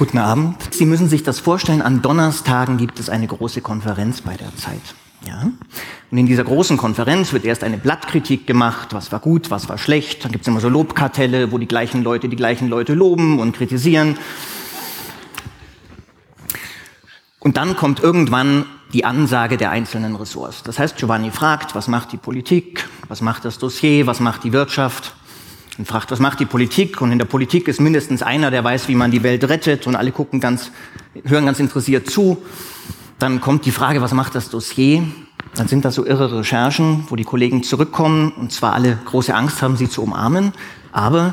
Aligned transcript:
Guten 0.00 0.16
Abend. 0.16 0.56
Sie 0.70 0.86
müssen 0.86 1.10
sich 1.10 1.24
das 1.24 1.40
vorstellen, 1.40 1.82
an 1.82 2.00
Donnerstagen 2.00 2.78
gibt 2.78 2.98
es 2.98 3.10
eine 3.10 3.26
große 3.26 3.60
Konferenz 3.60 4.22
bei 4.22 4.34
der 4.34 4.56
Zeit. 4.56 4.80
Ja? 5.28 5.50
Und 6.10 6.16
in 6.16 6.24
dieser 6.24 6.44
großen 6.44 6.78
Konferenz 6.78 7.34
wird 7.34 7.44
erst 7.44 7.62
eine 7.62 7.76
Blattkritik 7.76 8.46
gemacht, 8.46 8.94
was 8.94 9.12
war 9.12 9.20
gut, 9.20 9.50
was 9.50 9.68
war 9.68 9.76
schlecht. 9.76 10.24
Dann 10.24 10.32
gibt 10.32 10.44
es 10.44 10.48
immer 10.48 10.60
so 10.60 10.70
Lobkartelle, 10.70 11.52
wo 11.52 11.58
die 11.58 11.68
gleichen 11.68 12.02
Leute 12.02 12.30
die 12.30 12.36
gleichen 12.36 12.70
Leute 12.70 12.94
loben 12.94 13.40
und 13.40 13.54
kritisieren. 13.54 14.16
Und 17.38 17.58
dann 17.58 17.76
kommt 17.76 18.00
irgendwann 18.00 18.64
die 18.94 19.04
Ansage 19.04 19.58
der 19.58 19.70
einzelnen 19.70 20.16
Ressorts. 20.16 20.62
Das 20.62 20.78
heißt, 20.78 20.96
Giovanni 20.96 21.30
fragt, 21.30 21.74
was 21.74 21.88
macht 21.88 22.12
die 22.12 22.16
Politik, 22.16 22.88
was 23.08 23.20
macht 23.20 23.44
das 23.44 23.58
Dossier, 23.58 24.06
was 24.06 24.18
macht 24.18 24.44
die 24.44 24.54
Wirtschaft 24.54 25.12
und 25.80 25.86
fragt, 25.86 26.10
was 26.10 26.18
macht 26.18 26.38
die 26.40 26.44
Politik? 26.44 27.00
Und 27.00 27.10
in 27.10 27.18
der 27.18 27.24
Politik 27.24 27.66
ist 27.66 27.80
mindestens 27.80 28.22
einer, 28.22 28.50
der 28.50 28.62
weiß, 28.62 28.86
wie 28.88 28.94
man 28.94 29.10
die 29.10 29.22
Welt 29.22 29.48
rettet 29.48 29.86
und 29.86 29.96
alle 29.96 30.12
gucken 30.12 30.38
ganz, 30.38 30.70
hören 31.24 31.46
ganz 31.46 31.58
interessiert 31.58 32.10
zu. 32.10 32.42
Dann 33.18 33.40
kommt 33.40 33.64
die 33.64 33.70
Frage, 33.70 34.02
was 34.02 34.12
macht 34.12 34.34
das 34.34 34.50
Dossier? 34.50 35.02
Dann 35.54 35.68
sind 35.68 35.86
das 35.86 35.94
so 35.94 36.04
irre 36.04 36.40
Recherchen, 36.40 37.04
wo 37.08 37.16
die 37.16 37.24
Kollegen 37.24 37.62
zurückkommen 37.62 38.30
und 38.32 38.52
zwar 38.52 38.74
alle 38.74 38.98
große 39.06 39.34
Angst 39.34 39.62
haben, 39.62 39.78
sie 39.78 39.88
zu 39.88 40.02
umarmen, 40.02 40.52
aber 40.92 41.32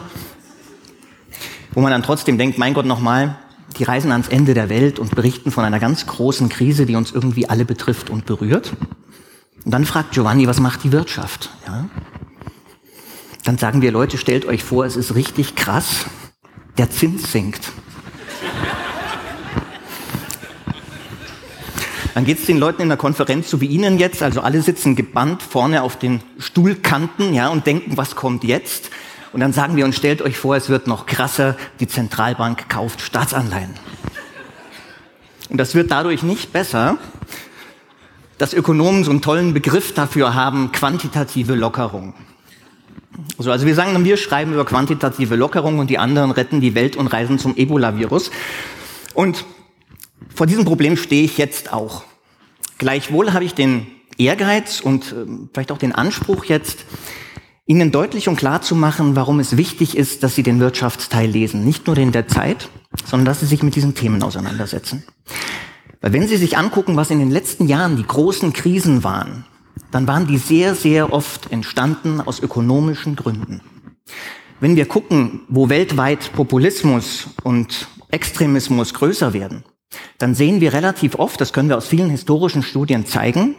wo 1.74 1.82
man 1.82 1.92
dann 1.92 2.04
trotzdem 2.04 2.38
denkt, 2.38 2.58
mein 2.58 2.74
Gott, 2.74 2.86
nochmal, 2.86 3.38
die 3.78 3.84
reisen 3.84 4.14
ans 4.14 4.30
Ende 4.30 4.54
der 4.54 4.70
Welt 4.70 4.98
und 4.98 5.14
berichten 5.14 5.52
von 5.52 5.66
einer 5.66 5.80
ganz 5.80 6.08
großen 6.08 6.48
Krise, 6.48 6.86
die 6.86 6.96
uns 6.96 7.12
irgendwie 7.12 7.50
alle 7.50 7.66
betrifft 7.66 8.10
und 8.10 8.26
berührt. 8.26 8.72
Und 9.66 9.72
dann 9.72 9.84
fragt 9.84 10.14
Giovanni, 10.14 10.48
was 10.48 10.62
macht 10.62 10.86
die 10.86 10.94
Wirtschaft? 10.94 11.50
Ja? 11.68 11.90
Dann 13.48 13.58
sagen 13.58 13.82
wir, 13.82 13.94
Leute, 13.94 14.18
stellt 14.18 14.46
euch 14.46 14.62
vor, 14.62 14.84
es 14.84 14.98
ist 14.98 15.16
richtig 15.16 15.56
krass, 15.56 16.08
der 16.78 16.92
Zins 16.92 17.32
sinkt. 17.32 17.72
Dann 22.14 22.26
geht 22.26 22.40
es 22.40 22.46
den 22.46 22.58
Leuten 22.58 22.82
in 22.82 22.90
der 22.90 22.98
Konferenz 22.98 23.50
so 23.50 23.62
wie 23.62 23.68
Ihnen 23.68 24.00
jetzt, 24.00 24.22
also 24.22 24.42
alle 24.42 24.62
sitzen 24.62 24.98
gebannt 24.98 25.42
vorne 25.42 25.82
auf 25.82 25.98
den 25.98 26.20
Stuhlkanten 26.40 27.34
ja, 27.34 27.48
und 27.48 27.66
denken, 27.66 27.96
was 27.96 28.18
kommt 28.18 28.44
jetzt? 28.44 28.90
Und 29.32 29.40
dann 29.40 29.54
sagen 29.54 29.78
wir 29.78 29.86
uns, 29.86 29.96
stellt 29.96 30.22
euch 30.22 30.38
vor, 30.38 30.58
es 30.58 30.68
wird 30.68 30.88
noch 30.88 31.06
krasser, 31.06 31.56
die 31.80 31.88
Zentralbank 31.88 32.68
kauft 32.68 33.00
Staatsanleihen. 33.00 33.76
Und 35.48 35.58
das 35.58 35.74
wird 35.74 35.90
dadurch 35.90 36.22
nicht 36.22 36.52
besser, 36.52 36.98
dass 38.40 38.54
Ökonomen 38.54 39.06
so 39.06 39.12
einen 39.12 39.22
tollen 39.22 39.54
Begriff 39.54 39.94
dafür 39.94 40.36
haben, 40.36 40.74
quantitative 40.74 41.56
Lockerung. 41.56 42.14
So, 43.38 43.52
also 43.52 43.66
wir 43.66 43.76
sagen 43.76 43.94
dann, 43.94 44.06
wir 44.06 44.18
schreiben 44.18 44.54
über 44.54 44.66
quantitative 44.66 45.36
Lockerung 45.36 45.80
und 45.80 45.90
die 45.90 45.98
anderen 45.98 46.32
retten 46.32 46.62
die 46.62 46.76
Welt 46.76 46.96
und 46.96 47.08
reisen 47.08 47.40
zum 47.40 47.56
Ebola-Virus. 47.56 48.32
Und 49.14 49.46
vor 50.34 50.46
diesem 50.46 50.66
Problem 50.66 50.98
stehe 50.98 51.24
ich 51.24 51.38
jetzt 51.38 51.74
auch. 51.74 52.04
Gleichwohl 52.78 53.34
habe 53.34 53.46
ich 53.46 53.54
den 53.54 53.88
Ehrgeiz 54.18 54.82
und 54.82 55.12
äh, 55.12 55.26
vielleicht 55.54 55.72
auch 55.72 55.78
den 55.78 55.94
Anspruch 55.94 56.46
jetzt, 56.46 56.86
Ihnen 57.70 57.92
deutlich 57.92 58.30
und 58.30 58.38
klar 58.38 58.62
zu 58.62 58.76
machen, 58.76 59.18
warum 59.18 59.42
es 59.42 59.58
wichtig 59.58 59.98
ist, 59.98 60.24
dass 60.24 60.36
Sie 60.36 60.44
den 60.44 60.62
Wirtschaftsteil 60.62 61.30
lesen. 61.30 61.66
Nicht 61.66 61.86
nur 61.86 61.98
den 61.98 62.14
der 62.14 62.28
Zeit, 62.30 62.70
sondern 63.06 63.26
dass 63.26 63.42
Sie 63.42 63.46
sich 63.46 63.62
mit 63.62 63.76
diesen 63.76 63.94
Themen 63.94 64.24
auseinandersetzen. 64.24 65.04
Weil 66.00 66.14
wenn 66.14 66.28
Sie 66.28 66.38
sich 66.38 66.58
angucken, 66.58 66.96
was 66.96 67.12
in 67.12 67.20
den 67.20 67.30
letzten 67.30 67.68
Jahren 67.68 67.98
die 67.98 68.08
großen 68.08 68.54
Krisen 68.54 69.04
waren, 69.04 69.44
dann 69.92 70.08
waren 70.08 70.28
die 70.28 70.38
sehr, 70.38 70.76
sehr 70.76 71.14
oft 71.14 71.52
entstanden 71.52 72.22
aus 72.22 72.40
ökonomischen 72.40 73.16
Gründen. 73.16 73.62
Wenn 74.60 74.76
wir 74.76 74.88
gucken, 74.88 75.42
wo 75.50 75.70
weltweit 75.70 76.34
Populismus 76.34 77.28
und 77.44 77.88
Extremismus 78.10 78.94
größer 78.94 79.34
werden, 79.34 79.64
dann 80.18 80.36
sehen 80.36 80.62
wir 80.62 80.74
relativ 80.74 81.16
oft, 81.16 81.40
das 81.40 81.54
können 81.54 81.70
wir 81.70 81.78
aus 81.78 81.88
vielen 81.88 82.10
historischen 82.10 82.64
Studien 82.64 83.06
zeigen, 83.06 83.56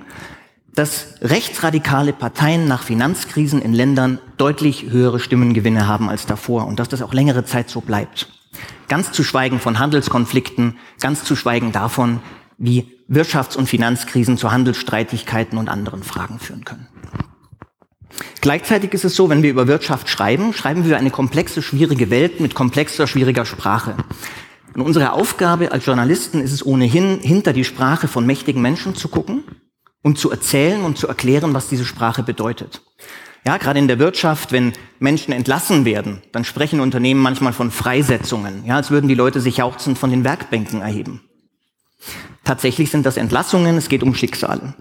dass 0.74 1.14
rechtsradikale 1.22 2.12
Parteien 2.12 2.68
nach 2.68 2.82
Finanzkrisen 2.82 3.62
in 3.62 3.72
Ländern 3.72 4.18
deutlich 4.36 4.90
höhere 4.90 5.18
Stimmengewinne 5.18 5.88
haben 5.88 6.08
als 6.08 6.26
davor 6.26 6.66
und 6.66 6.78
dass 6.78 6.88
das 6.88 7.02
auch 7.02 7.14
längere 7.14 7.44
Zeit 7.44 7.68
so 7.70 7.80
bleibt. 7.80 8.28
Ganz 8.88 9.12
zu 9.12 9.24
schweigen 9.24 9.60
von 9.60 9.78
Handelskonflikten, 9.78 10.78
ganz 11.00 11.24
zu 11.24 11.36
schweigen 11.36 11.72
davon, 11.72 12.20
wie 12.58 12.98
Wirtschafts- 13.08 13.56
und 13.56 13.68
Finanzkrisen 13.68 14.36
zu 14.36 14.52
Handelsstreitigkeiten 14.52 15.56
und 15.58 15.68
anderen 15.68 16.02
Fragen 16.02 16.38
führen 16.38 16.64
können. 16.64 16.88
Gleichzeitig 18.40 18.92
ist 18.92 19.04
es 19.04 19.14
so, 19.14 19.28
wenn 19.28 19.42
wir 19.42 19.50
über 19.50 19.66
Wirtschaft 19.66 20.08
schreiben, 20.08 20.52
schreiben 20.52 20.84
wir 20.84 20.96
eine 20.96 21.10
komplexe, 21.10 21.62
schwierige 21.62 22.10
Welt 22.10 22.40
mit 22.40 22.54
komplexer, 22.54 23.06
schwieriger 23.06 23.44
Sprache. 23.44 23.96
Und 24.74 24.82
unsere 24.82 25.12
Aufgabe 25.12 25.72
als 25.72 25.86
Journalisten 25.86 26.40
ist 26.40 26.52
es 26.52 26.64
ohnehin, 26.64 27.20
hinter 27.20 27.52
die 27.52 27.64
Sprache 27.64 28.08
von 28.08 28.26
mächtigen 28.26 28.62
Menschen 28.62 28.94
zu 28.94 29.08
gucken 29.08 29.44
und 30.02 30.18
zu 30.18 30.30
erzählen 30.30 30.82
und 30.82 30.98
zu 30.98 31.08
erklären, 31.08 31.54
was 31.54 31.68
diese 31.68 31.84
Sprache 31.84 32.22
bedeutet. 32.22 32.82
Ja, 33.46 33.56
gerade 33.56 33.78
in 33.78 33.88
der 33.88 33.98
Wirtschaft, 33.98 34.52
wenn 34.52 34.72
Menschen 34.98 35.32
entlassen 35.32 35.84
werden, 35.84 36.22
dann 36.32 36.44
sprechen 36.44 36.80
Unternehmen 36.80 37.20
manchmal 37.20 37.52
von 37.52 37.70
Freisetzungen, 37.70 38.64
ja, 38.66 38.76
als 38.76 38.90
würden 38.90 39.08
die 39.08 39.14
Leute 39.14 39.40
sich 39.40 39.58
jauchzend 39.58 39.96
von 39.96 40.10
den 40.10 40.24
Werkbänken 40.24 40.82
erheben. 40.82 41.27
Tatsächlich 42.44 42.90
sind 42.90 43.04
das 43.04 43.16
Entlassungen, 43.16 43.76
es 43.76 43.88
geht 43.88 44.02
um 44.02 44.14
Schicksale. 44.14 44.74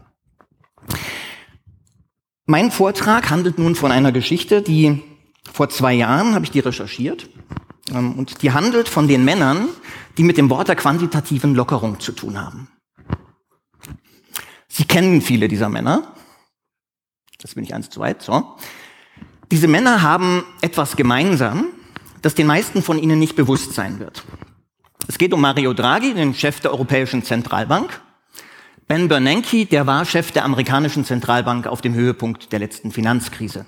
Mein 2.45 2.71
Vortrag 2.71 3.29
handelt 3.29 3.57
nun 3.59 3.75
von 3.75 3.91
einer 3.91 4.11
Geschichte, 4.11 4.61
die 4.61 5.03
vor 5.51 5.69
zwei 5.69 5.93
Jahren 5.93 6.33
habe 6.33 6.45
ich 6.45 6.51
die 6.51 6.59
recherchiert 6.59 7.29
ähm, 7.93 8.13
und 8.13 8.41
die 8.41 8.51
handelt 8.51 8.87
von 8.87 9.07
den 9.07 9.25
Männern, 9.25 9.67
die 10.17 10.23
mit 10.23 10.37
dem 10.37 10.49
Wort 10.49 10.67
der 10.67 10.75
quantitativen 10.75 11.55
Lockerung 11.55 11.99
zu 11.99 12.11
tun 12.13 12.39
haben. 12.39 12.69
Sie 14.67 14.85
kennen 14.85 15.21
viele 15.21 15.47
dieser 15.47 15.69
Männer. 15.69 16.13
Das 17.41 17.55
bin 17.55 17.63
ich 17.63 17.73
eins 17.73 17.89
zu 17.89 17.99
weit. 17.99 18.21
So. 18.21 18.55
Diese 19.51 19.67
Männer 19.67 20.01
haben 20.01 20.43
etwas 20.61 20.95
gemeinsam, 20.95 21.65
das 22.21 22.35
den 22.35 22.47
meisten 22.47 22.81
von 22.81 22.99
Ihnen 22.99 23.19
nicht 23.19 23.35
bewusst 23.35 23.73
sein 23.73 23.99
wird. 23.99 24.23
Es 25.09 25.17
geht 25.17 25.33
um 25.33 25.39
Mario 25.39 25.73
Draghi, 25.73 26.13
den 26.13 26.33
Chef 26.33 26.59
der 26.59 26.71
Europäischen 26.71 27.23
Zentralbank. 27.23 28.01
Ben 28.89 29.07
Bernanke, 29.07 29.65
der 29.65 29.87
war 29.87 30.03
Chef 30.03 30.33
der 30.33 30.43
amerikanischen 30.43 31.05
Zentralbank 31.05 31.65
auf 31.65 31.79
dem 31.79 31.93
Höhepunkt 31.93 32.51
der 32.51 32.59
letzten 32.59 32.91
Finanzkrise. 32.91 33.65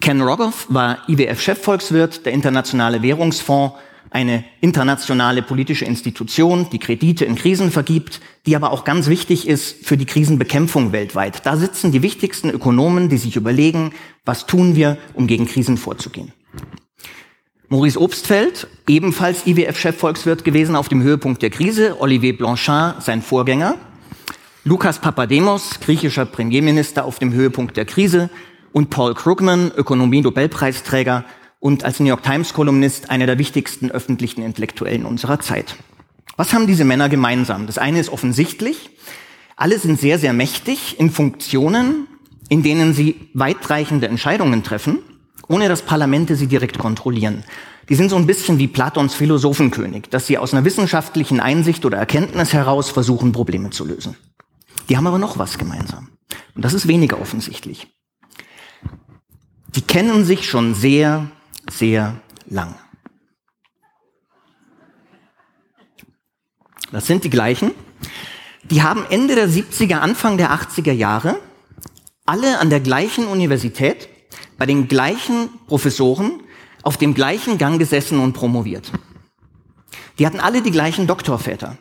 Ken 0.00 0.22
Rogoff 0.22 0.66
war 0.68 1.08
IWF-Chefvolkswirt, 1.08 2.24
der 2.24 2.32
Internationale 2.32 3.02
Währungsfonds 3.02 3.74
eine 4.10 4.44
internationale 4.60 5.42
politische 5.42 5.86
Institution, 5.86 6.68
die 6.70 6.78
Kredite 6.78 7.24
in 7.24 7.34
Krisen 7.34 7.72
vergibt, 7.72 8.20
die 8.46 8.54
aber 8.54 8.70
auch 8.70 8.84
ganz 8.84 9.08
wichtig 9.08 9.48
ist 9.48 9.84
für 9.84 9.96
die 9.96 10.06
Krisenbekämpfung 10.06 10.92
weltweit. 10.92 11.44
Da 11.46 11.56
sitzen 11.56 11.90
die 11.90 12.02
wichtigsten 12.02 12.48
Ökonomen, 12.50 13.08
die 13.08 13.18
sich 13.18 13.34
überlegen, 13.34 13.92
was 14.24 14.46
tun 14.46 14.76
wir, 14.76 14.98
um 15.14 15.26
gegen 15.26 15.46
Krisen 15.46 15.76
vorzugehen. 15.76 16.32
Maurice 17.68 17.98
Obstfeld, 17.98 18.66
ebenfalls 18.88 19.46
IWF-Chefvolkswirt 19.46 20.44
gewesen 20.44 20.76
auf 20.76 20.88
dem 20.88 21.02
Höhepunkt 21.02 21.40
der 21.40 21.50
Krise, 21.50 22.00
Olivier 22.00 22.36
Blanchard, 22.36 23.02
sein 23.02 23.22
Vorgänger, 23.22 23.76
Lukas 24.64 24.98
Papademos, 24.98 25.80
griechischer 25.80 26.26
Premierminister 26.26 27.04
auf 27.04 27.18
dem 27.18 27.32
Höhepunkt 27.32 27.76
der 27.76 27.86
Krise 27.86 28.28
und 28.72 28.90
Paul 28.90 29.14
Krugman, 29.14 29.72
Ökonomie-Nobelpreisträger 29.74 31.24
und 31.58 31.84
als 31.84 32.00
New 32.00 32.06
York 32.06 32.22
Times 32.22 32.52
Kolumnist 32.52 33.10
einer 33.10 33.26
der 33.26 33.38
wichtigsten 33.38 33.90
öffentlichen 33.90 34.42
Intellektuellen 34.42 35.06
unserer 35.06 35.40
Zeit. 35.40 35.76
Was 36.36 36.52
haben 36.52 36.66
diese 36.66 36.84
Männer 36.84 37.08
gemeinsam? 37.08 37.66
Das 37.66 37.78
eine 37.78 38.00
ist 38.00 38.10
offensichtlich. 38.10 38.90
Alle 39.56 39.78
sind 39.78 39.98
sehr, 39.98 40.18
sehr 40.18 40.34
mächtig 40.34 40.98
in 40.98 41.10
Funktionen, 41.10 42.08
in 42.50 42.62
denen 42.62 42.92
sie 42.92 43.28
weitreichende 43.32 44.08
Entscheidungen 44.08 44.62
treffen, 44.62 44.98
ohne 45.48 45.68
dass 45.68 45.82
Parlamente 45.82 46.36
sie 46.36 46.46
direkt 46.46 46.78
kontrollieren. 46.78 47.44
Die 47.88 47.94
sind 47.94 48.08
so 48.08 48.16
ein 48.16 48.26
bisschen 48.26 48.58
wie 48.58 48.68
Platons 48.68 49.14
Philosophenkönig, 49.14 50.04
dass 50.10 50.26
sie 50.26 50.38
aus 50.38 50.54
einer 50.54 50.64
wissenschaftlichen 50.64 51.40
Einsicht 51.40 51.84
oder 51.84 51.98
Erkenntnis 51.98 52.52
heraus 52.52 52.90
versuchen, 52.90 53.32
Probleme 53.32 53.70
zu 53.70 53.84
lösen. 53.84 54.16
Die 54.88 54.96
haben 54.96 55.06
aber 55.06 55.18
noch 55.18 55.38
was 55.38 55.58
gemeinsam. 55.58 56.08
Und 56.54 56.64
das 56.64 56.72
ist 56.72 56.88
weniger 56.88 57.20
offensichtlich. 57.20 57.88
Die 59.74 59.82
kennen 59.82 60.24
sich 60.24 60.48
schon 60.48 60.74
sehr, 60.74 61.30
sehr 61.70 62.20
lang. 62.48 62.74
Das 66.92 67.06
sind 67.06 67.24
die 67.24 67.30
gleichen. 67.30 67.72
Die 68.70 68.82
haben 68.82 69.04
Ende 69.10 69.34
der 69.34 69.48
70er, 69.48 69.96
Anfang 69.96 70.38
der 70.38 70.52
80er 70.52 70.92
Jahre 70.92 71.38
alle 72.26 72.58
an 72.58 72.70
der 72.70 72.80
gleichen 72.80 73.26
Universität, 73.26 74.08
bei 74.58 74.66
den 74.66 74.88
gleichen 74.88 75.48
Professoren, 75.66 76.40
auf 76.82 76.96
dem 76.96 77.14
gleichen 77.14 77.58
Gang 77.58 77.78
gesessen 77.78 78.18
und 78.18 78.34
promoviert. 78.34 78.92
Die 80.18 80.26
hatten 80.26 80.40
alle 80.40 80.62
die 80.62 80.70
gleichen 80.70 81.06
Doktorväter. 81.06 81.78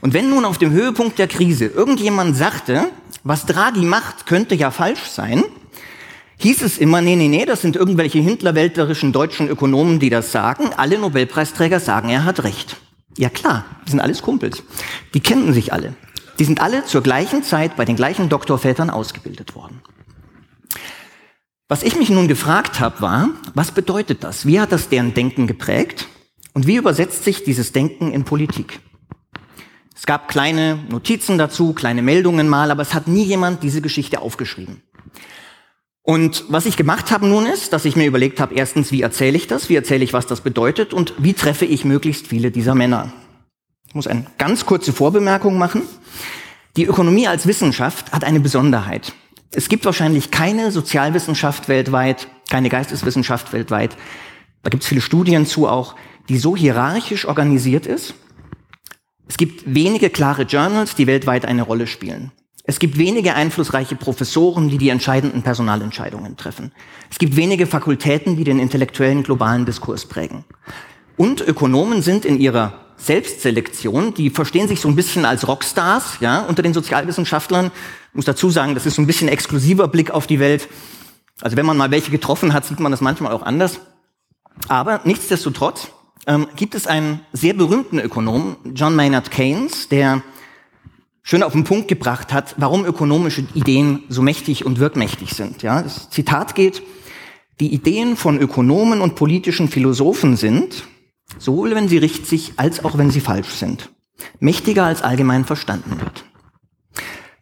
Und 0.00 0.14
wenn 0.14 0.30
nun 0.30 0.44
auf 0.44 0.58
dem 0.58 0.70
Höhepunkt 0.70 1.18
der 1.18 1.28
Krise 1.28 1.66
irgendjemand 1.66 2.36
sagte, 2.36 2.88
was 3.24 3.46
Draghi 3.46 3.84
macht, 3.84 4.26
könnte 4.26 4.54
ja 4.54 4.70
falsch 4.70 5.04
sein, 5.04 5.44
hieß 6.38 6.62
es 6.62 6.78
immer, 6.78 7.00
nee, 7.00 7.14
nee, 7.14 7.28
nee, 7.28 7.44
das 7.44 7.62
sind 7.62 7.76
irgendwelche 7.76 8.18
hintlerwelterischen 8.18 9.12
deutschen 9.12 9.48
Ökonomen, 9.48 10.00
die 10.00 10.10
das 10.10 10.32
sagen. 10.32 10.70
Alle 10.76 10.98
Nobelpreisträger 10.98 11.78
sagen, 11.78 12.08
er 12.08 12.24
hat 12.24 12.42
recht. 12.42 12.76
Ja 13.16 13.28
klar, 13.28 13.64
die 13.86 13.90
sind 13.90 14.00
alles 14.00 14.22
Kumpels. 14.22 14.62
Die 15.14 15.20
kennen 15.20 15.52
sich 15.52 15.72
alle. 15.72 15.94
Die 16.38 16.44
sind 16.44 16.60
alle 16.60 16.84
zur 16.84 17.02
gleichen 17.02 17.42
Zeit 17.42 17.76
bei 17.76 17.84
den 17.84 17.94
gleichen 17.94 18.28
Doktorvätern 18.28 18.90
ausgebildet 18.90 19.54
worden. 19.54 19.82
Was 21.72 21.82
ich 21.82 21.96
mich 21.96 22.10
nun 22.10 22.28
gefragt 22.28 22.80
habe, 22.80 23.00
war, 23.00 23.30
was 23.54 23.70
bedeutet 23.70 24.24
das? 24.24 24.44
Wie 24.44 24.60
hat 24.60 24.72
das 24.72 24.90
deren 24.90 25.14
Denken 25.14 25.46
geprägt? 25.46 26.06
Und 26.52 26.66
wie 26.66 26.76
übersetzt 26.76 27.24
sich 27.24 27.44
dieses 27.44 27.72
Denken 27.72 28.12
in 28.12 28.24
Politik? 28.24 28.80
Es 29.96 30.04
gab 30.04 30.28
kleine 30.28 30.78
Notizen 30.90 31.38
dazu, 31.38 31.72
kleine 31.72 32.02
Meldungen 32.02 32.46
mal, 32.46 32.70
aber 32.70 32.82
es 32.82 32.92
hat 32.92 33.08
nie 33.08 33.24
jemand 33.24 33.62
diese 33.62 33.80
Geschichte 33.80 34.20
aufgeschrieben. 34.20 34.82
Und 36.02 36.44
was 36.48 36.66
ich 36.66 36.76
gemacht 36.76 37.10
habe 37.10 37.26
nun 37.26 37.46
ist, 37.46 37.72
dass 37.72 37.86
ich 37.86 37.96
mir 37.96 38.04
überlegt 38.04 38.38
habe, 38.38 38.54
erstens, 38.54 38.92
wie 38.92 39.00
erzähle 39.00 39.38
ich 39.38 39.46
das, 39.46 39.70
wie 39.70 39.76
erzähle 39.76 40.04
ich, 40.04 40.12
was 40.12 40.26
das 40.26 40.42
bedeutet 40.42 40.92
und 40.92 41.14
wie 41.16 41.32
treffe 41.32 41.64
ich 41.64 41.86
möglichst 41.86 42.26
viele 42.26 42.50
dieser 42.50 42.74
Männer. 42.74 43.14
Ich 43.88 43.94
muss 43.94 44.06
eine 44.06 44.26
ganz 44.36 44.66
kurze 44.66 44.92
Vorbemerkung 44.92 45.56
machen. 45.56 45.80
Die 46.76 46.84
Ökonomie 46.84 47.28
als 47.28 47.46
Wissenschaft 47.46 48.12
hat 48.12 48.24
eine 48.24 48.40
Besonderheit. 48.40 49.14
Es 49.54 49.68
gibt 49.68 49.84
wahrscheinlich 49.84 50.30
keine 50.30 50.70
Sozialwissenschaft 50.70 51.68
weltweit, 51.68 52.28
keine 52.50 52.68
Geisteswissenschaft 52.68 53.52
weltweit, 53.52 53.96
da 54.62 54.70
gibt 54.70 54.82
es 54.82 54.88
viele 54.88 55.00
Studien 55.00 55.44
zu 55.46 55.68
auch, 55.68 55.96
die 56.28 56.38
so 56.38 56.56
hierarchisch 56.56 57.26
organisiert 57.26 57.86
ist. 57.86 58.14
Es 59.28 59.36
gibt 59.36 59.62
wenige 59.66 60.10
klare 60.10 60.42
Journals, 60.42 60.94
die 60.94 61.06
weltweit 61.06 61.44
eine 61.44 61.62
Rolle 61.62 61.86
spielen. 61.86 62.32
Es 62.64 62.78
gibt 62.78 62.96
wenige 62.96 63.34
einflussreiche 63.34 63.96
Professoren, 63.96 64.68
die 64.68 64.78
die 64.78 64.90
entscheidenden 64.90 65.42
Personalentscheidungen 65.42 66.36
treffen. 66.36 66.72
Es 67.10 67.18
gibt 67.18 67.34
wenige 67.34 67.66
Fakultäten, 67.66 68.36
die 68.36 68.44
den 68.44 68.60
intellektuellen 68.60 69.24
globalen 69.24 69.66
Diskurs 69.66 70.06
prägen. 70.06 70.44
Und 71.16 71.40
Ökonomen 71.40 72.02
sind 72.02 72.24
in 72.24 72.40
ihrer 72.40 72.91
Selbstselektion, 73.02 74.14
die 74.14 74.30
verstehen 74.30 74.68
sich 74.68 74.80
so 74.80 74.88
ein 74.88 74.96
bisschen 74.96 75.24
als 75.24 75.48
Rockstars, 75.48 76.18
ja, 76.20 76.40
unter 76.42 76.62
den 76.62 76.72
Sozialwissenschaftlern. 76.72 77.66
Ich 78.10 78.14
muss 78.14 78.24
dazu 78.24 78.50
sagen, 78.50 78.74
das 78.74 78.86
ist 78.86 78.94
so 78.94 79.02
ein 79.02 79.06
bisschen 79.06 79.28
exklusiver 79.28 79.88
Blick 79.88 80.10
auf 80.10 80.26
die 80.26 80.38
Welt. 80.38 80.68
Also 81.40 81.56
wenn 81.56 81.66
man 81.66 81.76
mal 81.76 81.90
welche 81.90 82.10
getroffen 82.10 82.52
hat, 82.52 82.64
sieht 82.64 82.78
man 82.78 82.92
das 82.92 83.00
manchmal 83.00 83.32
auch 83.32 83.42
anders. 83.42 83.80
Aber 84.68 85.00
nichtsdestotrotz 85.04 85.88
ähm, 86.26 86.46
gibt 86.54 86.74
es 86.74 86.86
einen 86.86 87.20
sehr 87.32 87.54
berühmten 87.54 87.98
Ökonom, 87.98 88.56
John 88.74 88.94
Maynard 88.94 89.30
Keynes, 89.30 89.88
der 89.88 90.22
schön 91.22 91.42
auf 91.42 91.52
den 91.52 91.64
Punkt 91.64 91.88
gebracht 91.88 92.32
hat, 92.32 92.54
warum 92.58 92.84
ökonomische 92.84 93.46
Ideen 93.54 94.04
so 94.08 94.22
mächtig 94.22 94.64
und 94.64 94.78
wirkmächtig 94.78 95.34
sind. 95.34 95.62
Ja, 95.62 95.82
das 95.82 96.10
Zitat 96.10 96.54
geht, 96.54 96.82
die 97.60 97.72
Ideen 97.72 98.16
von 98.16 98.38
Ökonomen 98.38 99.00
und 99.00 99.16
politischen 99.16 99.68
Philosophen 99.68 100.36
sind, 100.36 100.84
sowohl 101.38 101.74
wenn 101.74 101.88
sie 101.88 101.98
richtig 101.98 102.54
als 102.56 102.84
auch 102.84 102.98
wenn 102.98 103.10
sie 103.10 103.20
falsch 103.20 103.50
sind, 103.50 103.90
mächtiger 104.40 104.84
als 104.84 105.02
allgemein 105.02 105.44
verstanden 105.44 106.00
wird. 106.00 106.24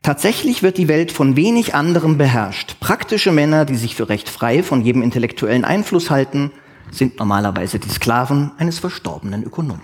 Tatsächlich 0.02 0.62
wird 0.62 0.78
die 0.78 0.88
Welt 0.88 1.12
von 1.12 1.36
wenig 1.36 1.74
anderem 1.74 2.16
beherrscht. 2.16 2.80
Praktische 2.80 3.32
Männer, 3.32 3.66
die 3.66 3.76
sich 3.76 3.94
für 3.94 4.08
recht 4.08 4.30
frei 4.30 4.62
von 4.62 4.82
jedem 4.82 5.02
intellektuellen 5.02 5.64
Einfluss 5.64 6.10
halten, 6.10 6.52
sind 6.90 7.18
normalerweise 7.18 7.78
die 7.78 7.90
Sklaven 7.90 8.52
eines 8.56 8.78
verstorbenen 8.78 9.44
Ökonomen. 9.44 9.82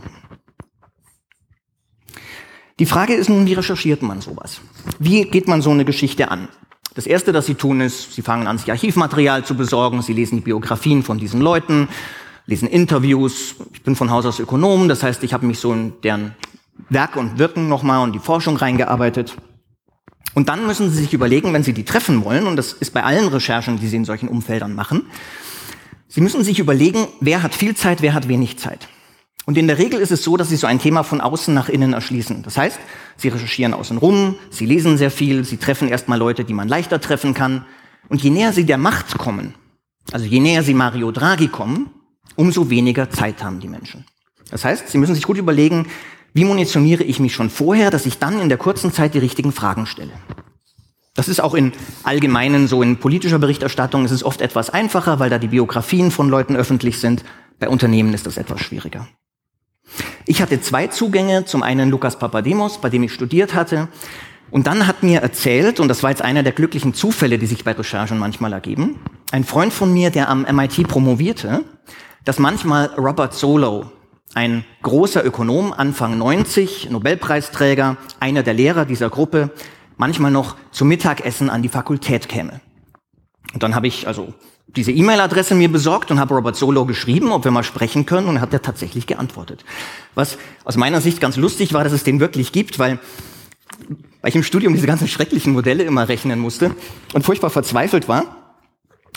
Die 2.78 2.86
Frage 2.86 3.14
ist 3.14 3.28
nun, 3.28 3.46
wie 3.46 3.54
recherchiert 3.54 4.02
man 4.02 4.20
sowas? 4.20 4.60
Wie 4.98 5.24
geht 5.24 5.48
man 5.48 5.62
so 5.62 5.70
eine 5.70 5.84
Geschichte 5.84 6.30
an? 6.30 6.48
Das 6.94 7.06
Erste, 7.06 7.32
das 7.32 7.46
Sie 7.46 7.54
tun, 7.54 7.82
ist, 7.82 8.14
Sie 8.14 8.22
fangen 8.22 8.46
an, 8.46 8.58
sich 8.58 8.70
Archivmaterial 8.70 9.44
zu 9.44 9.54
besorgen, 9.54 10.00
Sie 10.02 10.14
lesen 10.14 10.36
die 10.36 10.44
Biografien 10.44 11.02
von 11.02 11.18
diesen 11.18 11.40
Leuten, 11.40 11.88
lesen 12.46 12.68
Interviews. 12.68 13.56
Ich 13.74 13.82
bin 13.82 13.96
von 13.96 14.10
Haus 14.10 14.24
aus 14.24 14.38
Ökonom, 14.38 14.88
das 14.88 15.02
heißt, 15.02 15.22
ich 15.24 15.32
habe 15.32 15.46
mich 15.46 15.58
so 15.58 15.72
in 15.72 15.92
deren 16.02 16.34
Werk 16.88 17.16
und 17.16 17.38
Wirken 17.38 17.68
nochmal 17.68 18.02
und 18.02 18.12
die 18.12 18.18
Forschung 18.18 18.56
reingearbeitet. 18.56 19.36
Und 20.34 20.48
dann 20.48 20.66
müssen 20.66 20.90
Sie 20.90 21.02
sich 21.02 21.14
überlegen, 21.14 21.52
wenn 21.52 21.62
Sie 21.62 21.72
die 21.72 21.84
treffen 21.84 22.24
wollen, 22.24 22.46
und 22.46 22.56
das 22.56 22.72
ist 22.72 22.92
bei 22.92 23.02
allen 23.02 23.28
Recherchen, 23.28 23.80
die 23.80 23.88
Sie 23.88 23.96
in 23.96 24.04
solchen 24.04 24.28
Umfeldern 24.28 24.74
machen, 24.74 25.06
Sie 26.08 26.20
müssen 26.20 26.44
sich 26.44 26.58
überlegen, 26.58 27.08
wer 27.20 27.42
hat 27.42 27.54
viel 27.54 27.74
Zeit, 27.74 28.00
wer 28.00 28.14
hat 28.14 28.28
wenig 28.28 28.58
Zeit. 28.58 28.88
Und 29.44 29.56
in 29.56 29.66
der 29.66 29.78
Regel 29.78 30.00
ist 30.00 30.12
es 30.12 30.22
so, 30.22 30.36
dass 30.36 30.48
Sie 30.48 30.56
so 30.56 30.66
ein 30.66 30.78
Thema 30.78 31.04
von 31.04 31.20
außen 31.20 31.54
nach 31.54 31.68
innen 31.68 31.92
erschließen. 31.92 32.42
Das 32.42 32.56
heißt, 32.58 32.78
Sie 33.16 33.28
recherchieren 33.28 33.74
außen 33.74 33.98
rum, 33.98 34.36
Sie 34.50 34.66
lesen 34.66 34.98
sehr 34.98 35.10
viel, 35.10 35.44
Sie 35.44 35.56
treffen 35.56 35.88
erstmal 35.88 36.18
Leute, 36.18 36.44
die 36.44 36.54
man 36.54 36.68
leichter 36.68 37.00
treffen 37.00 37.32
kann. 37.32 37.64
Und 38.08 38.22
je 38.22 38.30
näher 38.30 38.52
Sie 38.52 38.64
der 38.64 38.78
Macht 38.78 39.18
kommen, 39.18 39.54
also 40.12 40.26
je 40.26 40.40
näher 40.40 40.62
Sie 40.62 40.74
Mario 40.74 41.10
Draghi 41.12 41.48
kommen, 41.48 41.90
umso 42.36 42.70
weniger 42.70 43.10
Zeit 43.10 43.42
haben 43.42 43.60
die 43.60 43.68
Menschen. 43.68 44.04
Das 44.50 44.64
heißt, 44.64 44.88
Sie 44.88 44.98
müssen 44.98 45.14
sich 45.14 45.24
gut 45.24 45.38
überlegen, 45.38 45.86
wie 46.32 46.44
munitioniere 46.44 47.02
ich 47.02 47.18
mich 47.18 47.34
schon 47.34 47.50
vorher, 47.50 47.90
dass 47.90 48.06
ich 48.06 48.18
dann 48.18 48.40
in 48.40 48.48
der 48.48 48.58
kurzen 48.58 48.92
Zeit 48.92 49.14
die 49.14 49.18
richtigen 49.18 49.52
Fragen 49.52 49.86
stelle. 49.86 50.12
Das 51.14 51.28
ist 51.28 51.40
auch 51.40 51.54
in 51.54 51.72
allgemeinen, 52.02 52.68
so 52.68 52.82
in 52.82 52.98
politischer 52.98 53.38
Berichterstattung, 53.38 54.04
ist 54.04 54.10
es 54.10 54.22
oft 54.22 54.42
etwas 54.42 54.68
einfacher, 54.68 55.18
weil 55.18 55.30
da 55.30 55.38
die 55.38 55.48
Biografien 55.48 56.10
von 56.10 56.28
Leuten 56.28 56.54
öffentlich 56.54 57.00
sind. 57.00 57.24
Bei 57.58 57.70
Unternehmen 57.70 58.12
ist 58.12 58.26
das 58.26 58.36
etwas 58.36 58.60
schwieriger. 58.60 59.08
Ich 60.26 60.42
hatte 60.42 60.60
zwei 60.60 60.88
Zugänge. 60.88 61.46
Zum 61.46 61.62
einen 61.62 61.88
Lukas 61.88 62.18
Papademos, 62.18 62.78
bei 62.78 62.90
dem 62.90 63.02
ich 63.02 63.14
studiert 63.14 63.54
hatte. 63.54 63.88
Und 64.50 64.66
dann 64.66 64.86
hat 64.86 65.02
mir 65.02 65.20
erzählt, 65.20 65.80
und 65.80 65.88
das 65.88 66.02
war 66.02 66.10
jetzt 66.10 66.22
einer 66.22 66.42
der 66.42 66.52
glücklichen 66.52 66.94
Zufälle, 66.94 67.38
die 67.38 67.46
sich 67.46 67.64
bei 67.64 67.72
Recherchen 67.72 68.18
manchmal 68.18 68.52
ergeben, 68.52 69.00
ein 69.32 69.44
Freund 69.44 69.72
von 69.72 69.92
mir, 69.92 70.10
der 70.10 70.28
am 70.28 70.42
MIT 70.42 70.86
promovierte, 70.86 71.64
dass 72.26 72.40
manchmal 72.40 72.86
Robert 72.98 73.32
Solow, 73.34 73.86
ein 74.34 74.64
großer 74.82 75.24
Ökonom, 75.24 75.72
Anfang 75.72 76.18
90, 76.18 76.90
Nobelpreisträger, 76.90 77.96
einer 78.20 78.42
der 78.42 78.52
Lehrer 78.52 78.84
dieser 78.84 79.08
Gruppe, 79.08 79.50
manchmal 79.96 80.32
noch 80.32 80.56
zum 80.72 80.88
Mittagessen 80.88 81.48
an 81.48 81.62
die 81.62 81.68
Fakultät 81.68 82.28
käme. 82.28 82.60
Und 83.54 83.62
dann 83.62 83.76
habe 83.76 83.86
ich 83.86 84.08
also 84.08 84.34
diese 84.66 84.90
E-Mail-Adresse 84.90 85.54
mir 85.54 85.70
besorgt 85.70 86.10
und 86.10 86.18
habe 86.18 86.34
Robert 86.34 86.56
Solo 86.56 86.84
geschrieben, 86.84 87.30
ob 87.30 87.44
wir 87.44 87.52
mal 87.52 87.62
sprechen 87.62 88.06
können, 88.06 88.26
und 88.26 88.40
hat 88.40 88.52
er 88.52 88.60
tatsächlich 88.60 89.06
geantwortet. 89.06 89.64
Was 90.16 90.36
aus 90.64 90.76
meiner 90.76 91.00
Sicht 91.00 91.20
ganz 91.20 91.36
lustig 91.36 91.72
war, 91.74 91.84
dass 91.84 91.92
es 91.92 92.02
den 92.02 92.18
wirklich 92.18 92.50
gibt, 92.50 92.80
weil, 92.80 92.98
weil 94.20 94.30
ich 94.30 94.34
im 94.34 94.42
Studium 94.42 94.74
diese 94.74 94.88
ganzen 94.88 95.06
schrecklichen 95.06 95.52
Modelle 95.52 95.84
immer 95.84 96.08
rechnen 96.08 96.40
musste 96.40 96.74
und 97.14 97.22
furchtbar 97.24 97.50
verzweifelt 97.50 98.08
war. 98.08 98.45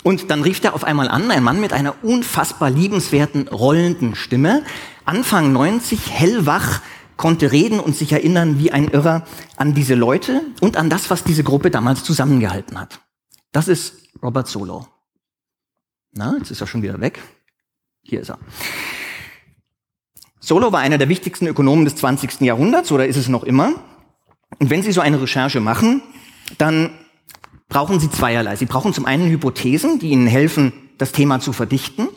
Und 0.02 0.30
dann 0.30 0.42
rief 0.42 0.62
er 0.64 0.74
auf 0.74 0.84
einmal 0.84 1.08
an, 1.08 1.30
ein 1.30 1.42
Mann 1.42 1.60
mit 1.60 1.72
einer 1.72 2.02
unfassbar 2.02 2.70
liebenswerten, 2.70 3.48
rollenden 3.48 4.14
Stimme, 4.14 4.64
Anfang 5.04 5.52
90, 5.52 6.10
hellwach, 6.10 6.80
konnte 7.16 7.52
reden 7.52 7.80
und 7.80 7.94
sich 7.94 8.12
erinnern 8.12 8.58
wie 8.58 8.72
ein 8.72 8.88
Irrer 8.88 9.26
an 9.56 9.74
diese 9.74 9.94
Leute 9.94 10.42
und 10.60 10.78
an 10.78 10.88
das, 10.88 11.10
was 11.10 11.22
diese 11.22 11.44
Gruppe 11.44 11.70
damals 11.70 12.02
zusammengehalten 12.02 12.80
hat. 12.80 13.00
Das 13.52 13.68
ist 13.68 14.08
Robert 14.22 14.48
Solo. 14.48 14.86
Na, 16.12 16.36
jetzt 16.38 16.50
ist 16.50 16.60
er 16.60 16.66
schon 16.66 16.82
wieder 16.82 17.00
weg. 17.00 17.20
Hier 18.02 18.20
ist 18.20 18.30
er. 18.30 18.38
Solo 20.40 20.72
war 20.72 20.80
einer 20.80 20.96
der 20.96 21.10
wichtigsten 21.10 21.46
Ökonomen 21.46 21.84
des 21.84 21.96
20. 21.96 22.40
Jahrhunderts 22.40 22.90
oder 22.90 23.06
ist 23.06 23.16
es 23.16 23.28
noch 23.28 23.44
immer. 23.44 23.74
Und 24.58 24.70
wenn 24.70 24.82
Sie 24.82 24.92
so 24.92 25.02
eine 25.02 25.20
Recherche 25.20 25.60
machen, 25.60 26.02
dann 26.56 26.90
brauchen 27.70 27.98
Sie 27.98 28.10
zweierlei. 28.10 28.56
Sie 28.56 28.66
brauchen 28.66 28.92
zum 28.92 29.06
einen 29.06 29.30
Hypothesen, 29.30 29.98
die 29.98 30.10
Ihnen 30.10 30.26
helfen, 30.26 30.74
das 30.98 31.12
Thema 31.12 31.40
zu 31.40 31.54
verdichten, 31.54 32.08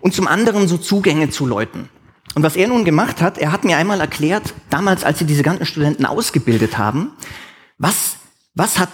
und 0.00 0.14
zum 0.14 0.26
anderen 0.26 0.68
so 0.68 0.76
Zugänge 0.76 1.30
zu 1.30 1.46
Leuten. 1.46 1.88
Und 2.34 2.42
was 2.42 2.56
er 2.56 2.68
nun 2.68 2.84
gemacht 2.84 3.22
hat, 3.22 3.38
er 3.38 3.52
hat 3.52 3.64
mir 3.64 3.76
einmal 3.76 4.00
erklärt, 4.00 4.54
damals, 4.68 5.04
als 5.04 5.18
sie 5.18 5.24
diese 5.24 5.42
ganzen 5.42 5.66
Studenten 5.66 6.06
ausgebildet 6.06 6.78
haben, 6.78 7.12
was, 7.78 8.16
was 8.54 8.78
hat 8.78 8.90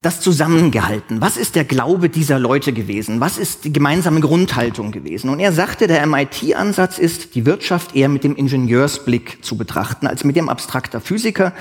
das 0.00 0.20
zusammengehalten? 0.20 1.20
Was 1.20 1.36
ist 1.36 1.54
der 1.54 1.64
Glaube 1.64 2.08
dieser 2.08 2.40
Leute 2.40 2.72
gewesen? 2.72 3.20
Was 3.20 3.38
ist 3.38 3.64
die 3.64 3.72
gemeinsame 3.72 4.20
Grundhaltung 4.20 4.90
gewesen? 4.90 5.30
Und 5.30 5.38
er 5.38 5.52
sagte, 5.52 5.86
der 5.86 6.04
MIT-Ansatz 6.06 6.98
ist, 6.98 7.36
die 7.36 7.46
Wirtschaft 7.46 7.94
eher 7.94 8.08
mit 8.08 8.24
dem 8.24 8.34
Ingenieursblick 8.34 9.44
zu 9.44 9.56
betrachten, 9.56 10.08
als 10.08 10.24
mit 10.24 10.34
dem 10.34 10.48
abstrakter 10.48 11.00
Physiker. 11.00 11.52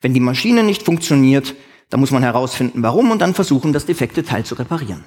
Wenn 0.00 0.14
die 0.14 0.20
Maschine 0.20 0.64
nicht 0.64 0.84
funktioniert, 0.84 1.54
dann 1.92 2.00
muss 2.00 2.10
man 2.10 2.22
herausfinden, 2.22 2.82
warum 2.82 3.10
und 3.10 3.20
dann 3.20 3.34
versuchen, 3.34 3.74
das 3.74 3.84
defekte 3.84 4.24
Teil 4.24 4.44
zu 4.44 4.54
reparieren. 4.54 5.04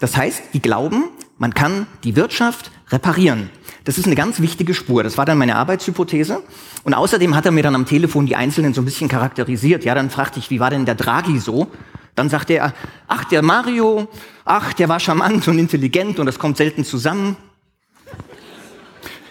Das 0.00 0.18
heißt, 0.18 0.42
die 0.52 0.60
glauben, 0.60 1.04
man 1.38 1.54
kann 1.54 1.86
die 2.04 2.14
Wirtschaft 2.14 2.70
reparieren. 2.90 3.48
Das 3.84 3.96
ist 3.96 4.04
eine 4.04 4.14
ganz 4.14 4.38
wichtige 4.40 4.74
Spur. 4.74 5.02
Das 5.02 5.16
war 5.16 5.24
dann 5.24 5.38
meine 5.38 5.56
Arbeitshypothese. 5.56 6.42
Und 6.84 6.92
außerdem 6.92 7.34
hat 7.34 7.46
er 7.46 7.52
mir 7.52 7.62
dann 7.62 7.74
am 7.74 7.86
Telefon 7.86 8.26
die 8.26 8.36
Einzelnen 8.36 8.74
so 8.74 8.82
ein 8.82 8.84
bisschen 8.84 9.08
charakterisiert. 9.08 9.86
Ja, 9.86 9.94
dann 9.94 10.10
fragte 10.10 10.38
ich, 10.38 10.50
wie 10.50 10.60
war 10.60 10.68
denn 10.68 10.84
der 10.84 10.94
Draghi 10.94 11.38
so? 11.38 11.68
Dann 12.14 12.28
sagte 12.28 12.52
er, 12.52 12.74
ach, 13.08 13.24
der 13.24 13.40
Mario, 13.40 14.06
ach, 14.44 14.74
der 14.74 14.90
war 14.90 15.00
charmant 15.00 15.48
und 15.48 15.58
intelligent 15.58 16.18
und 16.18 16.26
das 16.26 16.38
kommt 16.38 16.58
selten 16.58 16.84
zusammen. 16.84 17.38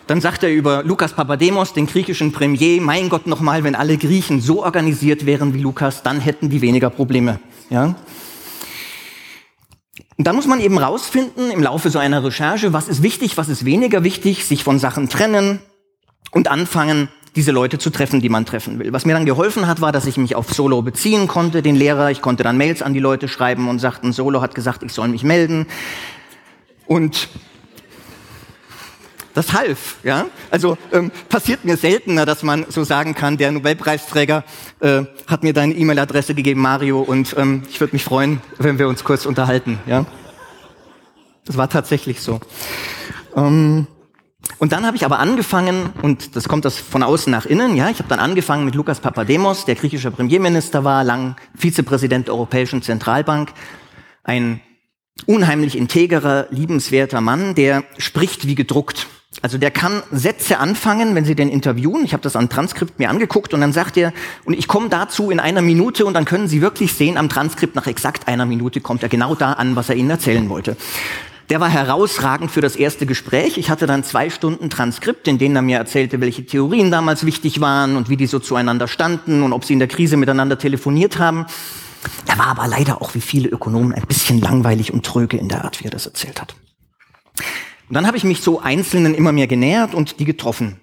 Dann 0.07 0.19
sagt 0.19 0.43
er 0.43 0.53
über 0.53 0.83
Lukas 0.83 1.13
Papademos, 1.13 1.74
den 1.74 1.88
griechischen 1.88 2.33
Premier, 2.33 2.81
mein 2.81 3.07
Gott 3.10 3.25
nochmal, 3.25 3.63
wenn 3.63 3.75
alle 3.75 3.98
Griechen 3.98 4.41
so 4.41 4.63
organisiert 4.63 5.25
wären 5.25 5.53
wie 5.53 5.62
Lukas, 5.62 6.03
dann 6.03 6.19
hätten 6.19 6.50
die 6.50 6.62
weniger 6.62 6.89
Probleme. 6.89 7.39
Ja? 7.69 7.95
Und 10.17 10.27
dann 10.27 10.36
muss 10.36 10.45
man 10.45 10.60
eben 10.60 10.77
rausfinden 10.77 11.51
im 11.51 11.63
Laufe 11.63 11.89
so 11.89 12.00
einer 12.00 12.24
Recherche, 12.24 12.74
was 12.74 12.88
ist 12.88 13.01
wichtig, 13.01 13.38
was 13.38 13.48
ist 13.48 13.65
weniger 13.65 14.03
wichtig, 14.03 14.45
sich 14.45 14.63
von 14.63 14.77
Sachen 14.77 15.10
trennen 15.10 15.60
und 16.31 16.50
anfangen, 16.50 17.07
diese 17.36 17.51
Leute 17.51 17.79
zu 17.79 17.89
treffen, 17.89 18.22
die 18.22 18.29
man 18.29 18.45
treffen 18.45 18.79
will. 18.79 18.93
Was 18.93 19.05
mir 19.05 19.13
dann 19.13 19.25
geholfen 19.25 19.67
hat, 19.67 19.81
war, 19.81 19.91
dass 19.91 20.05
ich 20.05 20.17
mich 20.17 20.36
auf 20.36 20.53
Solo 20.53 20.81
beziehen 20.81 21.27
konnte, 21.27 21.63
den 21.63 21.75
Lehrer. 21.75 22.12
Ich 22.12 22.22
konnte 22.22 22.43
dann 22.43 22.57
Mails 22.57 22.83
an 22.83 22.93
die 22.93 23.00
Leute 23.00 23.27
schreiben 23.27 23.69
und 23.69 23.79
sagten, 23.79 24.13
Solo 24.13 24.41
hat 24.41 24.53
gesagt, 24.53 24.83
ich 24.83 24.93
soll 24.93 25.07
mich 25.07 25.24
melden. 25.24 25.65
Und 26.86 27.29
das 29.33 29.53
half, 29.53 29.97
ja. 30.03 30.25
Also 30.51 30.77
ähm, 30.91 31.11
passiert 31.29 31.65
mir 31.65 31.77
seltener, 31.77 32.25
dass 32.25 32.43
man 32.43 32.65
so 32.69 32.83
sagen 32.83 33.15
kann, 33.15 33.37
der 33.37 33.51
Nobelpreisträger 33.51 34.43
äh, 34.79 35.03
hat 35.27 35.43
mir 35.43 35.53
deine 35.53 35.73
E-Mail-Adresse 35.73 36.35
gegeben, 36.35 36.61
Mario, 36.61 37.01
und 37.01 37.35
ähm, 37.37 37.63
ich 37.69 37.79
würde 37.79 37.93
mich 37.93 38.03
freuen, 38.03 38.41
wenn 38.59 38.79
wir 38.79 38.87
uns 38.87 39.03
kurz 39.03 39.25
unterhalten, 39.25 39.79
ja. 39.85 40.05
Das 41.45 41.57
war 41.57 41.69
tatsächlich 41.69 42.21
so. 42.21 42.39
Ähm, 43.35 43.87
und 44.59 44.71
dann 44.71 44.85
habe 44.85 44.95
ich 44.95 45.05
aber 45.05 45.19
angefangen, 45.19 45.89
und 46.01 46.35
das 46.35 46.47
kommt 46.47 46.65
das 46.65 46.77
von 46.77 47.03
außen 47.03 47.31
nach 47.31 47.45
innen, 47.45 47.75
ja, 47.75 47.89
ich 47.89 47.99
habe 47.99 48.09
dann 48.09 48.19
angefangen 48.19 48.65
mit 48.65 48.75
Lukas 48.75 48.99
Papademos, 48.99 49.65
der 49.65 49.75
griechischer 49.75 50.11
Premierminister 50.11 50.83
war, 50.83 51.03
lang 51.03 51.35
Vizepräsident 51.53 52.27
der 52.27 52.35
Europäischen 52.35 52.81
Zentralbank, 52.81 53.51
ein 54.23 54.61
unheimlich 55.25 55.77
integrer, 55.77 56.47
liebenswerter 56.49 57.21
Mann, 57.21 57.55
der 57.55 57.83
spricht 57.97 58.47
wie 58.47 58.55
gedruckt. 58.55 59.07
Also 59.41 59.57
der 59.57 59.71
kann 59.71 60.03
Sätze 60.11 60.59
anfangen, 60.59 61.15
wenn 61.15 61.25
Sie 61.25 61.35
den 61.35 61.49
interviewen. 61.49 62.05
Ich 62.05 62.13
habe 62.13 62.23
das 62.23 62.35
an 62.35 62.49
Transkript 62.49 62.99
mir 62.99 63.09
angeguckt 63.09 63.53
und 63.53 63.61
dann 63.61 63.73
sagt 63.73 63.97
er, 63.97 64.13
und 64.45 64.53
ich 64.53 64.67
komme 64.67 64.89
dazu 64.89 65.31
in 65.31 65.39
einer 65.39 65.61
Minute 65.61 66.05
und 66.05 66.13
dann 66.13 66.25
können 66.25 66.47
Sie 66.47 66.61
wirklich 66.61 66.93
sehen, 66.93 67.17
am 67.17 67.29
Transkript 67.29 67.75
nach 67.75 67.87
exakt 67.87 68.27
einer 68.27 68.45
Minute 68.45 68.79
kommt 68.79 69.03
er 69.03 69.09
genau 69.09 69.35
da 69.35 69.53
an, 69.53 69.75
was 69.75 69.89
er 69.89 69.95
Ihnen 69.95 70.11
erzählen 70.11 70.49
wollte. 70.49 70.77
Der 71.49 71.59
war 71.59 71.69
herausragend 71.69 72.51
für 72.51 72.61
das 72.61 72.75
erste 72.75 73.05
Gespräch. 73.05 73.57
Ich 73.57 73.69
hatte 73.69 73.85
dann 73.85 74.03
zwei 74.03 74.29
Stunden 74.29 74.69
Transkript, 74.69 75.27
in 75.27 75.37
denen 75.37 75.55
er 75.57 75.61
mir 75.61 75.77
erzählte, 75.77 76.21
welche 76.21 76.45
Theorien 76.45 76.89
damals 76.89 77.25
wichtig 77.25 77.59
waren 77.59 77.97
und 77.97 78.09
wie 78.09 78.17
die 78.17 78.27
so 78.27 78.39
zueinander 78.39 78.87
standen 78.87 79.43
und 79.43 79.51
ob 79.51 79.65
sie 79.65 79.73
in 79.73 79.79
der 79.79 79.89
Krise 79.89 80.15
miteinander 80.15 80.57
telefoniert 80.57 81.19
haben. 81.19 81.45
Er 82.27 82.37
war 82.37 82.47
aber 82.47 82.67
leider 82.67 83.01
auch 83.01 83.13
wie 83.13 83.21
viele 83.21 83.49
Ökonomen 83.49 83.93
ein 83.93 84.03
bisschen 84.07 84.39
langweilig 84.39 84.93
und 84.93 85.05
tröge 85.05 85.37
in 85.37 85.49
der 85.49 85.65
Art, 85.65 85.81
wie 85.81 85.85
er 85.85 85.91
das 85.91 86.05
erzählt 86.05 86.41
hat. 86.41 86.55
Und 87.89 87.95
dann 87.95 88.07
habe 88.07 88.17
ich 88.17 88.23
mich 88.23 88.41
so 88.41 88.59
Einzelnen 88.59 89.13
immer 89.13 89.31
mehr 89.31 89.47
genähert 89.47 89.93
und 89.93 90.19
die 90.19 90.25
getroffen. 90.25 90.79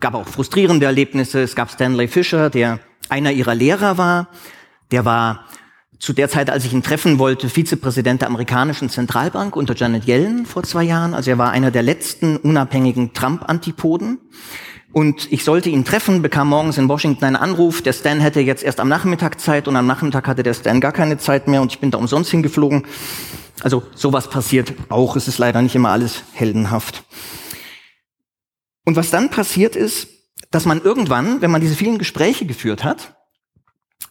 Gab 0.00 0.14
auch 0.14 0.28
frustrierende 0.28 0.86
Erlebnisse. 0.86 1.42
Es 1.42 1.54
gab 1.54 1.70
Stanley 1.70 2.08
Fischer, 2.08 2.50
der 2.50 2.80
einer 3.08 3.32
ihrer 3.32 3.54
Lehrer 3.54 3.98
war. 3.98 4.28
Der 4.90 5.04
war 5.04 5.44
zu 5.98 6.12
der 6.12 6.28
Zeit, 6.28 6.50
als 6.50 6.64
ich 6.64 6.72
ihn 6.72 6.82
treffen 6.82 7.20
wollte, 7.20 7.48
Vizepräsident 7.48 8.22
der 8.22 8.28
amerikanischen 8.28 8.90
Zentralbank 8.90 9.54
unter 9.54 9.76
Janet 9.76 10.04
Yellen 10.04 10.46
vor 10.46 10.64
zwei 10.64 10.82
Jahren. 10.82 11.14
Also 11.14 11.30
er 11.30 11.38
war 11.38 11.52
einer 11.52 11.70
der 11.70 11.82
letzten 11.82 12.36
unabhängigen 12.36 13.12
Trump-Antipoden. 13.12 14.18
Und 14.92 15.32
ich 15.32 15.44
sollte 15.44 15.70
ihn 15.70 15.84
treffen, 15.84 16.20
bekam 16.20 16.48
morgens 16.48 16.76
in 16.76 16.88
Washington 16.88 17.24
einen 17.24 17.36
Anruf, 17.36 17.80
der 17.80 17.94
Stan 17.94 18.20
hätte 18.20 18.40
jetzt 18.40 18.62
erst 18.62 18.78
am 18.78 18.88
Nachmittag 18.88 19.40
Zeit 19.40 19.66
und 19.66 19.76
am 19.76 19.86
Nachmittag 19.86 20.28
hatte 20.28 20.42
der 20.42 20.52
Stan 20.52 20.80
gar 20.80 20.92
keine 20.92 21.16
Zeit 21.16 21.48
mehr 21.48 21.62
und 21.62 21.72
ich 21.72 21.78
bin 21.78 21.90
da 21.90 21.98
umsonst 21.98 22.30
hingeflogen. 22.30 22.84
Also 23.62 23.82
sowas 23.94 24.28
passiert 24.28 24.74
auch, 24.90 25.16
es 25.16 25.28
ist 25.28 25.38
leider 25.38 25.62
nicht 25.62 25.74
immer 25.74 25.90
alles 25.90 26.24
heldenhaft. 26.32 27.04
Und 28.84 28.96
was 28.96 29.10
dann 29.10 29.30
passiert 29.30 29.76
ist, 29.76 30.08
dass 30.50 30.66
man 30.66 30.82
irgendwann, 30.82 31.40
wenn 31.40 31.50
man 31.50 31.62
diese 31.62 31.76
vielen 31.76 31.98
Gespräche 31.98 32.44
geführt 32.44 32.84
hat, 32.84 33.16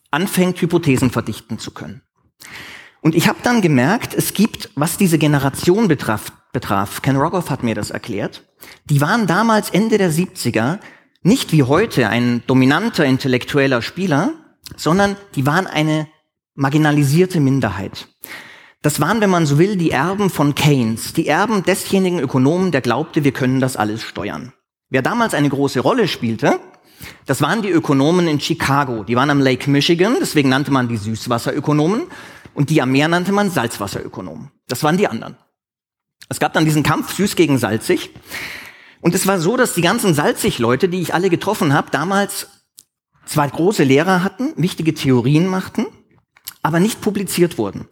anfängt, 0.10 0.60
Hypothesen 0.62 1.12
verdichten 1.12 1.60
zu 1.60 1.72
können. 1.72 2.02
Und 3.02 3.14
ich 3.14 3.28
habe 3.28 3.40
dann 3.44 3.62
gemerkt, 3.62 4.14
es 4.16 4.34
gibt, 4.34 4.72
was 4.76 4.98
diese 4.98 5.18
Generation 5.18 5.88
betraf, 5.88 6.32
betraf, 6.52 7.02
Ken 7.02 7.16
Rogoff 7.16 7.50
hat 7.50 7.64
mir 7.64 7.76
das 7.76 7.92
erklärt, 7.92 8.44
die 8.86 9.02
waren 9.02 9.28
damals 9.28 9.70
Ende 9.70 9.98
der 9.98 10.12
70er 10.12 10.80
nicht 11.24 11.52
wie 11.52 11.64
heute 11.64 12.10
ein 12.10 12.44
dominanter 12.48 13.06
intellektueller 13.06 13.82
Spieler, 13.82 14.34
sondern 14.76 15.16
die 15.36 15.46
waren 15.46 15.68
eine 15.68 16.08
marginalisierte 16.56 17.40
Minderheit. 17.40 18.08
Das 18.82 19.00
waren, 19.00 19.22
wenn 19.22 19.30
man 19.30 19.46
so 19.46 19.60
will, 19.60 19.76
die 19.76 19.92
Erben 19.92 20.32
von 20.32 20.56
Keynes, 20.56 21.14
die 21.14 21.28
Erben 21.28 21.64
desjenigen 21.64 22.20
Ökonomen, 22.20 22.72
der 22.72 22.82
glaubte, 22.82 23.24
wir 23.24 23.32
können 23.32 23.60
das 23.60 23.78
alles 23.78 24.02
steuern. 24.02 24.54
Wer 24.90 25.04
damals 25.04 25.36
eine 25.36 25.50
große 25.50 25.80
Rolle 25.80 26.08
spielte, 26.08 26.60
das 27.26 27.42
waren 27.42 27.62
die 27.62 27.70
Ökonomen 27.70 28.28
in 28.28 28.40
Chicago. 28.40 29.04
Die 29.04 29.16
waren 29.16 29.30
am 29.30 29.40
Lake 29.40 29.70
Michigan, 29.70 30.18
deswegen 30.20 30.50
nannte 30.50 30.72
man 30.72 30.88
die 30.88 30.98
Süßwasserökonomen. 30.98 32.04
Und 32.54 32.70
die 32.70 32.82
am 32.82 32.92
Meer 32.92 33.08
nannte 33.08 33.32
man 33.32 33.50
Salzwasserökonomen. 33.50 34.52
Das 34.68 34.84
waren 34.84 34.98
die 34.98 35.08
anderen. 35.08 35.38
Es 36.32 36.40
gab 36.40 36.54
dann 36.54 36.64
diesen 36.64 36.82
Kampf 36.82 37.14
süß 37.14 37.36
gegen 37.36 37.58
salzig. 37.58 38.12
Und 39.02 39.14
es 39.14 39.28
war 39.28 39.38
so, 39.38 39.58
dass 39.58 39.74
die 39.74 39.82
ganzen 39.82 40.14
Salzig-Leute, 40.14 40.88
die 40.88 41.02
ich 41.02 41.14
alle 41.14 41.30
getroffen 41.30 41.74
habe, 41.74 41.92
damals 41.92 42.48
zwar 43.26 43.50
große 43.50 43.84
Lehrer 43.84 44.24
hatten, 44.24 44.54
wichtige 44.56 44.94
Theorien 44.94 45.46
machten, 45.46 45.88
aber 46.62 46.80
nicht 46.80 47.02
publiziert 47.02 47.58
wurden. 47.58 47.90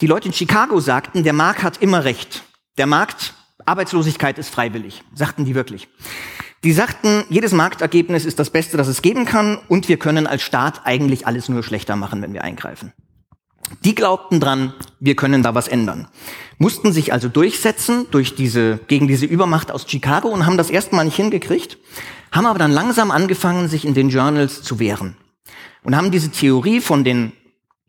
Die 0.00 0.08
Leute 0.08 0.26
in 0.26 0.34
Chicago 0.34 0.80
sagten, 0.80 1.22
der 1.22 1.32
Markt 1.32 1.62
hat 1.62 1.80
immer 1.80 2.02
recht. 2.02 2.42
Der 2.78 2.86
Markt, 2.86 3.34
Arbeitslosigkeit 3.64 4.38
ist 4.38 4.48
freiwillig, 4.48 5.04
sagten 5.14 5.44
die 5.44 5.54
wirklich. 5.54 5.86
Die 6.64 6.72
sagten, 6.72 7.22
jedes 7.28 7.52
Marktergebnis 7.52 8.24
ist 8.24 8.40
das 8.40 8.50
Beste, 8.50 8.76
das 8.76 8.88
es 8.88 9.02
geben 9.02 9.24
kann 9.24 9.56
und 9.68 9.88
wir 9.88 9.98
können 9.98 10.26
als 10.26 10.42
Staat 10.42 10.80
eigentlich 10.84 11.28
alles 11.28 11.48
nur 11.48 11.62
schlechter 11.62 11.94
machen, 11.94 12.22
wenn 12.22 12.32
wir 12.32 12.42
eingreifen. 12.42 12.92
Die 13.84 13.94
glaubten 13.94 14.40
dran, 14.40 14.72
wir 15.00 15.16
können 15.16 15.42
da 15.42 15.54
was 15.54 15.68
ändern. 15.68 16.08
Mussten 16.58 16.92
sich 16.92 17.12
also 17.12 17.28
durchsetzen 17.28 18.06
durch 18.10 18.34
diese, 18.34 18.80
gegen 18.88 19.08
diese 19.08 19.26
Übermacht 19.26 19.70
aus 19.70 19.88
Chicago 19.88 20.28
und 20.28 20.46
haben 20.46 20.56
das 20.56 20.70
erstmal 20.70 21.04
nicht 21.04 21.16
hingekriegt, 21.16 21.78
haben 22.32 22.46
aber 22.46 22.58
dann 22.58 22.72
langsam 22.72 23.10
angefangen, 23.10 23.68
sich 23.68 23.84
in 23.84 23.94
den 23.94 24.08
Journals 24.08 24.62
zu 24.62 24.78
wehren. 24.78 25.16
Und 25.84 25.96
haben 25.96 26.10
diese 26.10 26.30
Theorie 26.30 26.80
von 26.80 27.04
den 27.04 27.32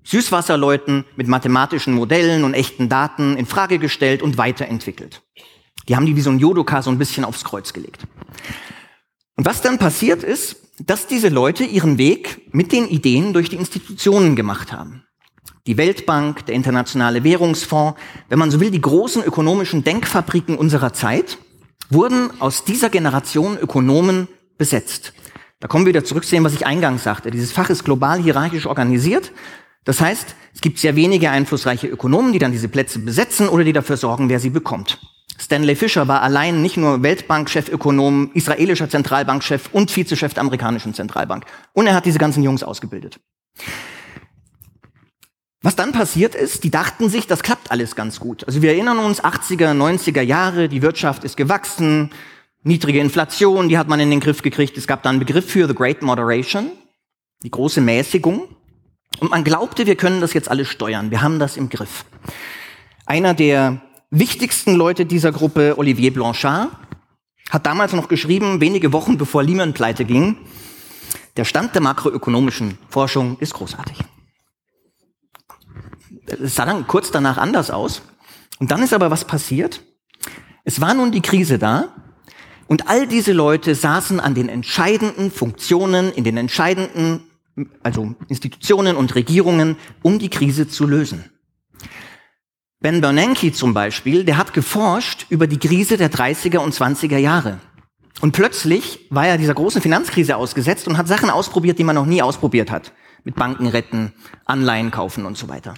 Süßwasserleuten 0.03 1.05
mit 1.15 1.27
mathematischen 1.27 1.93
Modellen 1.93 2.43
und 2.43 2.53
echten 2.53 2.89
Daten 2.89 3.35
in 3.35 3.45
Frage 3.45 3.79
gestellt 3.79 4.21
und 4.21 4.37
weiterentwickelt. 4.37 5.21
Die 5.87 5.95
haben 5.95 6.05
die 6.05 6.15
wie 6.15 6.21
so 6.21 6.29
ein 6.29 6.39
Jodoka 6.39 6.81
so 6.81 6.91
ein 6.91 6.97
bisschen 6.97 7.25
aufs 7.25 7.43
Kreuz 7.43 7.73
gelegt. 7.73 8.03
Und 9.35 9.45
was 9.45 9.61
dann 9.61 9.79
passiert 9.79 10.23
ist, 10.23 10.57
dass 10.79 11.07
diese 11.07 11.29
Leute 11.29 11.63
ihren 11.63 11.97
Weg 11.97 12.53
mit 12.53 12.71
den 12.71 12.87
Ideen 12.87 13.33
durch 13.33 13.49
die 13.49 13.57
Institutionen 13.57 14.35
gemacht 14.35 14.71
haben. 14.71 15.03
Die 15.67 15.77
Weltbank, 15.77 16.45
der 16.45 16.55
Internationale 16.55 17.23
Währungsfonds, 17.23 17.99
wenn 18.29 18.39
man 18.39 18.51
so 18.51 18.59
will, 18.59 18.71
die 18.71 18.81
großen 18.81 19.23
ökonomischen 19.23 19.83
Denkfabriken 19.83 20.57
unserer 20.57 20.93
Zeit 20.93 21.37
wurden 21.89 22.29
aus 22.39 22.63
dieser 22.63 22.89
Generation 22.89 23.57
Ökonomen 23.57 24.27
besetzt. 24.57 25.13
Da 25.59 25.67
kommen 25.67 25.85
wir 25.85 25.89
wieder 25.93 26.05
zurück 26.05 26.25
zu 26.25 26.35
dem, 26.35 26.43
was 26.43 26.53
ich 26.53 26.65
eingangs 26.65 27.03
sagte. 27.03 27.31
Dieses 27.31 27.51
Fach 27.51 27.69
ist 27.69 27.83
global 27.83 28.21
hierarchisch 28.21 28.65
organisiert. 28.65 29.31
Das 29.83 29.99
heißt, 29.99 30.35
es 30.53 30.61
gibt 30.61 30.79
sehr 30.79 30.95
wenige 30.95 31.29
einflussreiche 31.31 31.87
Ökonomen, 31.87 32.31
die 32.31 32.39
dann 32.39 32.51
diese 32.51 32.69
Plätze 32.69 32.99
besetzen 32.99 33.49
oder 33.49 33.63
die 33.63 33.73
dafür 33.73 33.97
sorgen, 33.97 34.29
wer 34.29 34.39
sie 34.39 34.49
bekommt. 34.49 34.99
Stanley 35.39 35.75
Fischer 35.75 36.07
war 36.07 36.21
allein 36.21 36.61
nicht 36.61 36.77
nur 36.77 37.01
Weltbank-Chefökonom, 37.01 38.31
israelischer 38.33 38.89
Zentralbankchef 38.89 39.69
und 39.71 39.95
Vizechef 39.95 40.33
der 40.33 40.41
amerikanischen 40.41 40.93
Zentralbank. 40.93 41.45
Und 41.73 41.87
er 41.87 41.95
hat 41.95 42.05
diese 42.05 42.19
ganzen 42.19 42.43
Jungs 42.43 42.61
ausgebildet. 42.61 43.19
Was 45.61 45.75
dann 45.75 45.91
passiert 45.91 46.35
ist, 46.35 46.63
die 46.63 46.71
dachten 46.71 47.09
sich, 47.09 47.27
das 47.27 47.43
klappt 47.43 47.69
alles 47.69 47.95
ganz 47.95 48.19
gut. 48.19 48.45
Also 48.45 48.61
wir 48.61 48.71
erinnern 48.71 48.99
uns, 48.99 49.21
80er, 49.21 49.73
90er 49.73 50.21
Jahre, 50.21 50.69
die 50.69 50.81
Wirtschaft 50.81 51.25
ist 51.25 51.35
gewachsen, 51.35 52.11
niedrige 52.63 52.99
Inflation, 52.99 53.67
die 53.67 53.77
hat 53.77 53.89
man 53.89 53.99
in 53.99 54.09
den 54.09 54.21
Griff 54.21 54.41
gekriegt. 54.41 54.77
Es 54.77 54.87
gab 54.87 55.03
da 55.03 55.09
einen 55.09 55.19
Begriff 55.19 55.49
für 55.49 55.67
The 55.67 55.75
Great 55.75 56.01
Moderation, 56.01 56.71
die 57.43 57.51
große 57.51 57.81
Mäßigung. 57.81 58.47
Und 59.19 59.31
man 59.31 59.43
glaubte, 59.43 59.85
wir 59.85 59.95
können 59.95 60.21
das 60.21 60.33
jetzt 60.33 60.49
alles 60.49 60.69
steuern. 60.69 61.11
Wir 61.11 61.21
haben 61.21 61.39
das 61.39 61.57
im 61.57 61.67
Griff. 61.67 62.05
Einer 63.05 63.33
der 63.33 63.81
wichtigsten 64.11 64.75
Leute 64.75 65.05
dieser 65.05 65.33
Gruppe, 65.33 65.77
Olivier 65.77 66.13
Blanchard, 66.13 66.69
hat 67.49 67.65
damals 67.65 67.91
noch 67.91 68.07
geschrieben, 68.07 68.61
wenige 68.61 68.93
Wochen 68.93 69.17
bevor 69.17 69.43
Lehman 69.43 69.73
pleite 69.73 70.05
ging, 70.05 70.37
der 71.35 71.43
Stand 71.45 71.73
der 71.73 71.81
makroökonomischen 71.81 72.77
Forschung 72.89 73.37
ist 73.39 73.53
großartig. 73.55 73.97
Es 76.31 76.55
sah 76.55 76.65
dann 76.65 76.87
kurz 76.87 77.11
danach 77.11 77.37
anders 77.37 77.71
aus. 77.71 78.01
Und 78.59 78.71
dann 78.71 78.83
ist 78.83 78.93
aber 78.93 79.11
was 79.11 79.25
passiert. 79.25 79.81
Es 80.63 80.81
war 80.81 80.93
nun 80.93 81.11
die 81.11 81.21
Krise 81.21 81.57
da. 81.57 81.95
Und 82.67 82.87
all 82.87 83.07
diese 83.07 83.33
Leute 83.33 83.73
saßen 83.73 84.19
an 84.19 84.35
den 84.35 84.49
entscheidenden 84.49 85.31
Funktionen, 85.31 86.11
in 86.11 86.23
den 86.23 86.37
entscheidenden, 86.37 87.21
also 87.81 88.13
Institutionen 88.27 88.95
und 88.95 89.15
Regierungen, 89.15 89.75
um 90.03 90.19
die 90.19 90.29
Krise 90.29 90.67
zu 90.67 90.85
lösen. 90.85 91.25
Ben 92.81 93.01
Bernanke 93.01 93.51
zum 93.51 93.73
Beispiel, 93.73 94.23
der 94.23 94.37
hat 94.37 94.53
geforscht 94.53 95.25
über 95.29 95.47
die 95.47 95.57
Krise 95.57 95.97
der 95.97 96.11
30er 96.11 96.59
und 96.59 96.73
20er 96.73 97.17
Jahre. 97.17 97.59
Und 98.21 98.33
plötzlich 98.33 99.07
war 99.09 99.27
er 99.27 99.37
dieser 99.37 99.53
großen 99.53 99.81
Finanzkrise 99.81 100.35
ausgesetzt 100.35 100.87
und 100.87 100.97
hat 100.97 101.07
Sachen 101.07 101.29
ausprobiert, 101.29 101.79
die 101.79 101.83
man 101.83 101.95
noch 101.95 102.05
nie 102.05 102.21
ausprobiert 102.21 102.69
hat. 102.69 102.93
Mit 103.23 103.35
Banken 103.35 103.67
retten, 103.67 104.13
Anleihen 104.45 104.91
kaufen 104.91 105.25
und 105.25 105.37
so 105.37 105.47
weiter. 105.49 105.73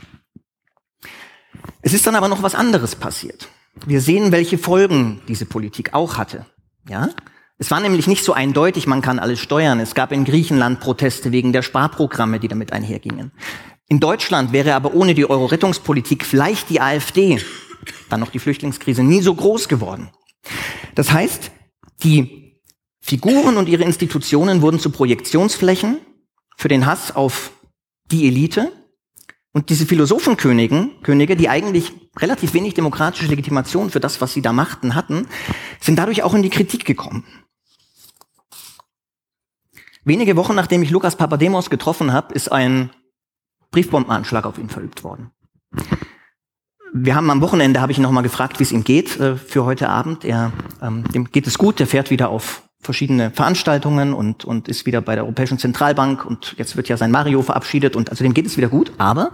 Es 1.81 1.93
ist 1.93 2.05
dann 2.05 2.15
aber 2.15 2.27
noch 2.27 2.43
was 2.43 2.55
anderes 2.55 2.95
passiert. 2.95 3.47
Wir 3.85 4.01
sehen, 4.01 4.31
welche 4.31 4.57
Folgen 4.57 5.21
diese 5.27 5.45
Politik 5.45 5.93
auch 5.93 6.17
hatte. 6.17 6.45
Ja? 6.87 7.09
Es 7.57 7.71
war 7.71 7.79
nämlich 7.79 8.07
nicht 8.07 8.23
so 8.23 8.33
eindeutig, 8.33 8.87
man 8.87 9.01
kann 9.01 9.19
alles 9.19 9.39
steuern. 9.39 9.79
Es 9.79 9.95
gab 9.95 10.11
in 10.11 10.25
Griechenland 10.25 10.79
Proteste 10.79 11.31
wegen 11.31 11.53
der 11.53 11.61
Sparprogramme, 11.61 12.39
die 12.39 12.47
damit 12.47 12.73
einhergingen. 12.73 13.31
In 13.87 13.99
Deutschland 13.99 14.51
wäre 14.51 14.73
aber 14.73 14.93
ohne 14.93 15.13
die 15.13 15.29
Euro-Rettungspolitik 15.29 16.25
vielleicht 16.25 16.69
die 16.69 16.81
AfD, 16.81 17.41
dann 18.09 18.19
noch 18.19 18.31
die 18.31 18.39
Flüchtlingskrise, 18.39 19.03
nie 19.03 19.21
so 19.21 19.35
groß 19.35 19.67
geworden. 19.67 20.09
Das 20.95 21.11
heißt, 21.11 21.51
die 22.03 22.59
Figuren 22.99 23.57
und 23.57 23.67
ihre 23.67 23.83
Institutionen 23.83 24.61
wurden 24.61 24.79
zu 24.79 24.89
Projektionsflächen 24.91 25.97
für 26.57 26.67
den 26.67 26.85
Hass 26.85 27.15
auf 27.15 27.51
die 28.11 28.27
Elite. 28.27 28.71
Und 29.53 29.69
diese 29.69 29.85
Philosophenkönigen, 29.85 31.01
Könige, 31.03 31.35
die 31.35 31.49
eigentlich 31.49 31.91
relativ 32.17 32.53
wenig 32.53 32.73
demokratische 32.73 33.27
Legitimation 33.27 33.89
für 33.89 33.99
das, 33.99 34.21
was 34.21 34.33
sie 34.33 34.41
da 34.41 34.53
machten, 34.53 34.95
hatten, 34.95 35.27
sind 35.81 35.97
dadurch 35.97 36.23
auch 36.23 36.33
in 36.33 36.41
die 36.41 36.49
Kritik 36.49 36.85
gekommen. 36.85 37.25
Wenige 40.03 40.35
Wochen 40.35 40.55
nachdem 40.55 40.81
ich 40.81 40.89
Lukas 40.89 41.15
Papademos 41.15 41.69
getroffen 41.69 42.13
habe, 42.13 42.33
ist 42.33 42.51
ein 42.51 42.91
Briefbombenanschlag 43.71 44.45
auf 44.45 44.57
ihn 44.57 44.69
verübt 44.69 45.03
worden. 45.03 45.31
Wir 46.93 47.15
haben 47.15 47.29
am 47.29 47.41
Wochenende, 47.41 47.81
habe 47.81 47.91
ich 47.91 47.97
ihn 47.97 48.01
nochmal 48.01 48.23
gefragt, 48.23 48.59
wie 48.59 48.63
es 48.63 48.71
ihm 48.71 48.83
geht 48.83 49.17
äh, 49.19 49.37
für 49.37 49.63
heute 49.63 49.89
Abend. 49.89 50.25
Er, 50.25 50.51
ähm, 50.81 51.03
dem 51.11 51.25
geht 51.31 51.47
es 51.47 51.57
gut, 51.57 51.79
der 51.79 51.87
fährt 51.87 52.09
wieder 52.09 52.29
auf 52.29 52.63
verschiedene 52.81 53.31
Veranstaltungen 53.31 54.13
und, 54.13 54.43
und 54.43 54.67
ist 54.67 54.85
wieder 54.85 55.01
bei 55.01 55.15
der 55.15 55.23
Europäischen 55.23 55.59
Zentralbank 55.59 56.25
und 56.25 56.55
jetzt 56.57 56.75
wird 56.75 56.89
ja 56.89 56.97
sein 56.97 57.11
Mario 57.11 57.41
verabschiedet 57.41 57.95
und 57.95 58.09
also 58.09 58.23
dem 58.23 58.33
geht 58.33 58.45
es 58.45 58.57
wieder 58.57 58.69
gut. 58.69 58.91
Aber 58.97 59.31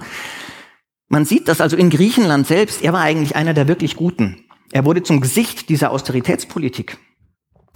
man 1.08 1.26
sieht 1.26 1.48
dass 1.48 1.62
also 1.62 1.78
in 1.78 1.90
Griechenland 1.90 2.48
selbst, 2.48 2.84
er 2.84 2.94
war 2.94 3.02
eigentlich 3.02 3.36
einer 3.36 3.54
der 3.54 3.68
wirklich 3.68 3.96
Guten. 3.96 4.44
Er 4.72 4.86
wurde 4.86 5.04
zum 5.04 5.22
Gesicht 5.22 5.70
dieser 5.70 5.92
Austeritätspolitik. 5.92 6.98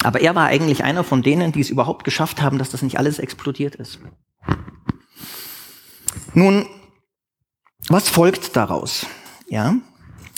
Aber 0.03 0.19
er 0.19 0.35
war 0.35 0.47
eigentlich 0.47 0.83
einer 0.83 1.03
von 1.03 1.21
denen, 1.21 1.51
die 1.51 1.61
es 1.61 1.69
überhaupt 1.69 2.03
geschafft 2.03 2.41
haben, 2.41 2.57
dass 2.57 2.71
das 2.71 2.81
nicht 2.81 2.97
alles 2.97 3.19
explodiert 3.19 3.75
ist. 3.75 3.99
Nun, 6.33 6.65
was 7.87 8.09
folgt 8.09 8.55
daraus? 8.55 9.05
Ja, 9.47 9.75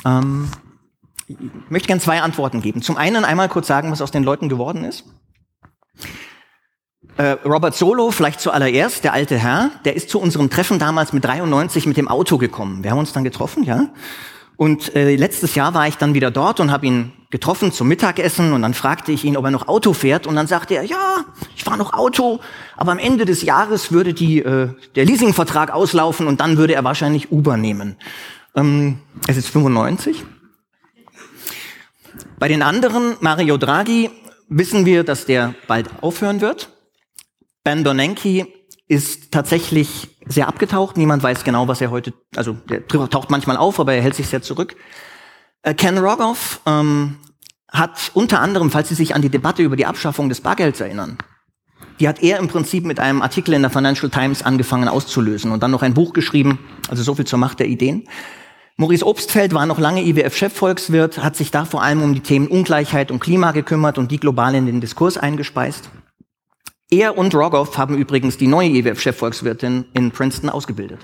ähm, 0.05 0.49
ich 1.27 1.37
möchte 1.69 1.87
gerne 1.87 2.01
zwei 2.01 2.21
Antworten 2.21 2.61
geben. 2.61 2.81
Zum 2.81 2.97
einen 2.97 3.25
einmal 3.25 3.49
kurz 3.49 3.67
sagen, 3.67 3.91
was 3.91 4.01
aus 4.01 4.11
den 4.11 4.23
Leuten 4.23 4.49
geworden 4.49 4.83
ist. 4.83 5.05
Äh, 7.17 7.37
Robert 7.45 7.75
Solo, 7.75 8.09
vielleicht 8.11 8.39
zuallererst, 8.39 9.03
der 9.03 9.13
alte 9.13 9.37
Herr, 9.37 9.71
der 9.85 9.95
ist 9.95 10.09
zu 10.09 10.19
unserem 10.19 10.49
Treffen 10.49 10.79
damals 10.79 11.13
mit 11.13 11.23
93 11.23 11.85
mit 11.85 11.97
dem 11.97 12.07
Auto 12.07 12.37
gekommen. 12.37 12.83
Wir 12.83 12.91
haben 12.91 12.97
uns 12.97 13.13
dann 13.13 13.23
getroffen, 13.23 13.63
ja. 13.63 13.89
Und 14.55 14.95
äh, 14.95 15.15
letztes 15.15 15.55
Jahr 15.55 15.73
war 15.73 15.87
ich 15.87 15.97
dann 15.97 16.13
wieder 16.13 16.31
dort 16.31 16.59
und 16.59 16.71
habe 16.71 16.85
ihn 16.85 17.11
getroffen 17.31 17.71
zum 17.71 17.87
Mittagessen 17.87 18.53
und 18.53 18.61
dann 18.61 18.73
fragte 18.73 19.11
ich 19.11 19.25
ihn, 19.25 19.35
ob 19.35 19.45
er 19.45 19.51
noch 19.51 19.67
Auto 19.67 19.93
fährt 19.93 20.27
und 20.27 20.35
dann 20.35 20.45
sagte 20.45 20.75
er, 20.75 20.83
ja, 20.83 21.25
ich 21.55 21.63
fahre 21.63 21.77
noch 21.77 21.93
Auto, 21.93 22.39
aber 22.77 22.91
am 22.91 22.99
Ende 22.99 23.25
des 23.25 23.41
Jahres 23.41 23.91
würde 23.91 24.13
die, 24.13 24.39
äh, 24.39 24.69
der 24.95 25.05
Leasingvertrag 25.05 25.71
auslaufen 25.71 26.27
und 26.27 26.39
dann 26.39 26.57
würde 26.57 26.75
er 26.75 26.83
wahrscheinlich 26.83 27.31
Uber 27.31 27.57
nehmen. 27.57 27.97
Ähm, 28.55 28.99
es 29.27 29.37
ist 29.37 29.49
95. 29.49 30.23
Bei 32.39 32.47
den 32.47 32.61
anderen, 32.61 33.15
Mario 33.19 33.57
Draghi, 33.57 34.09
wissen 34.49 34.85
wir, 34.85 35.03
dass 35.03 35.25
der 35.25 35.55
bald 35.67 35.89
aufhören 36.01 36.41
wird. 36.41 36.69
Ben 37.63 37.83
Bernanke 37.83 38.47
ist 38.87 39.31
tatsächlich 39.31 40.09
sehr 40.25 40.47
abgetaucht. 40.47 40.97
Niemand 40.97 41.23
weiß 41.23 41.43
genau, 41.43 41.67
was 41.67 41.81
er 41.81 41.91
heute, 41.91 42.13
also 42.35 42.53
der 42.69 42.85
taucht 42.87 43.29
manchmal 43.29 43.57
auf, 43.57 43.79
aber 43.79 43.93
er 43.93 44.01
hält 44.01 44.15
sich 44.15 44.27
sehr 44.27 44.41
zurück. 44.41 44.75
Äh, 45.61 45.73
Ken 45.73 45.97
Rogoff 45.97 46.61
ähm, 46.65 47.17
hat 47.71 48.11
unter 48.13 48.41
anderem, 48.41 48.69
falls 48.69 48.89
Sie 48.89 48.95
sich 48.95 49.15
an 49.15 49.21
die 49.21 49.29
Debatte 49.29 49.63
über 49.63 49.75
die 49.75 49.85
Abschaffung 49.85 50.29
des 50.29 50.41
Bargelds 50.41 50.79
erinnern, 50.81 51.17
die 51.99 52.07
hat 52.07 52.21
er 52.21 52.39
im 52.39 52.47
Prinzip 52.47 52.85
mit 52.85 52.99
einem 52.99 53.21
Artikel 53.21 53.53
in 53.53 53.61
der 53.61 53.71
Financial 53.71 54.09
Times 54.09 54.43
angefangen 54.43 54.87
auszulösen 54.87 55.51
und 55.51 55.63
dann 55.63 55.71
noch 55.71 55.81
ein 55.81 55.93
Buch 55.93 56.13
geschrieben, 56.13 56.59
also 56.89 57.03
so 57.03 57.15
viel 57.15 57.25
zur 57.25 57.39
Macht 57.39 57.59
der 57.59 57.67
Ideen. 57.67 58.07
Maurice 58.75 59.05
Obstfeld 59.05 59.53
war 59.53 59.67
noch 59.67 59.77
lange 59.77 60.01
IWF-Chefvolkswirt, 60.01 61.19
hat 61.19 61.35
sich 61.35 61.51
da 61.51 61.63
vor 61.63 61.83
allem 61.83 62.01
um 62.01 62.15
die 62.15 62.21
Themen 62.21 62.47
Ungleichheit 62.47 63.11
und 63.11 63.19
Klima 63.19 63.51
gekümmert 63.51 63.99
und 63.99 64.11
die 64.11 64.19
global 64.19 64.55
in 64.55 64.65
den 64.65 64.81
Diskurs 64.81 65.15
eingespeist. 65.15 65.91
Er 66.89 67.15
und 67.17 67.35
Rogoff 67.35 67.77
haben 67.77 67.95
übrigens 67.95 68.37
die 68.37 68.47
neue 68.47 68.69
IWF-Chefvolkswirtin 68.69 69.85
in 69.93 70.09
Princeton 70.09 70.49
ausgebildet. 70.49 70.99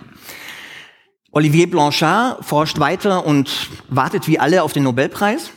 Olivier 1.31 1.69
Blanchard 1.69 2.43
forscht 2.43 2.79
weiter 2.79 3.23
und 3.23 3.69
wartet 3.87 4.27
wie 4.27 4.39
alle 4.39 4.63
auf 4.63 4.73
den 4.73 4.83
Nobelpreis. 4.83 5.51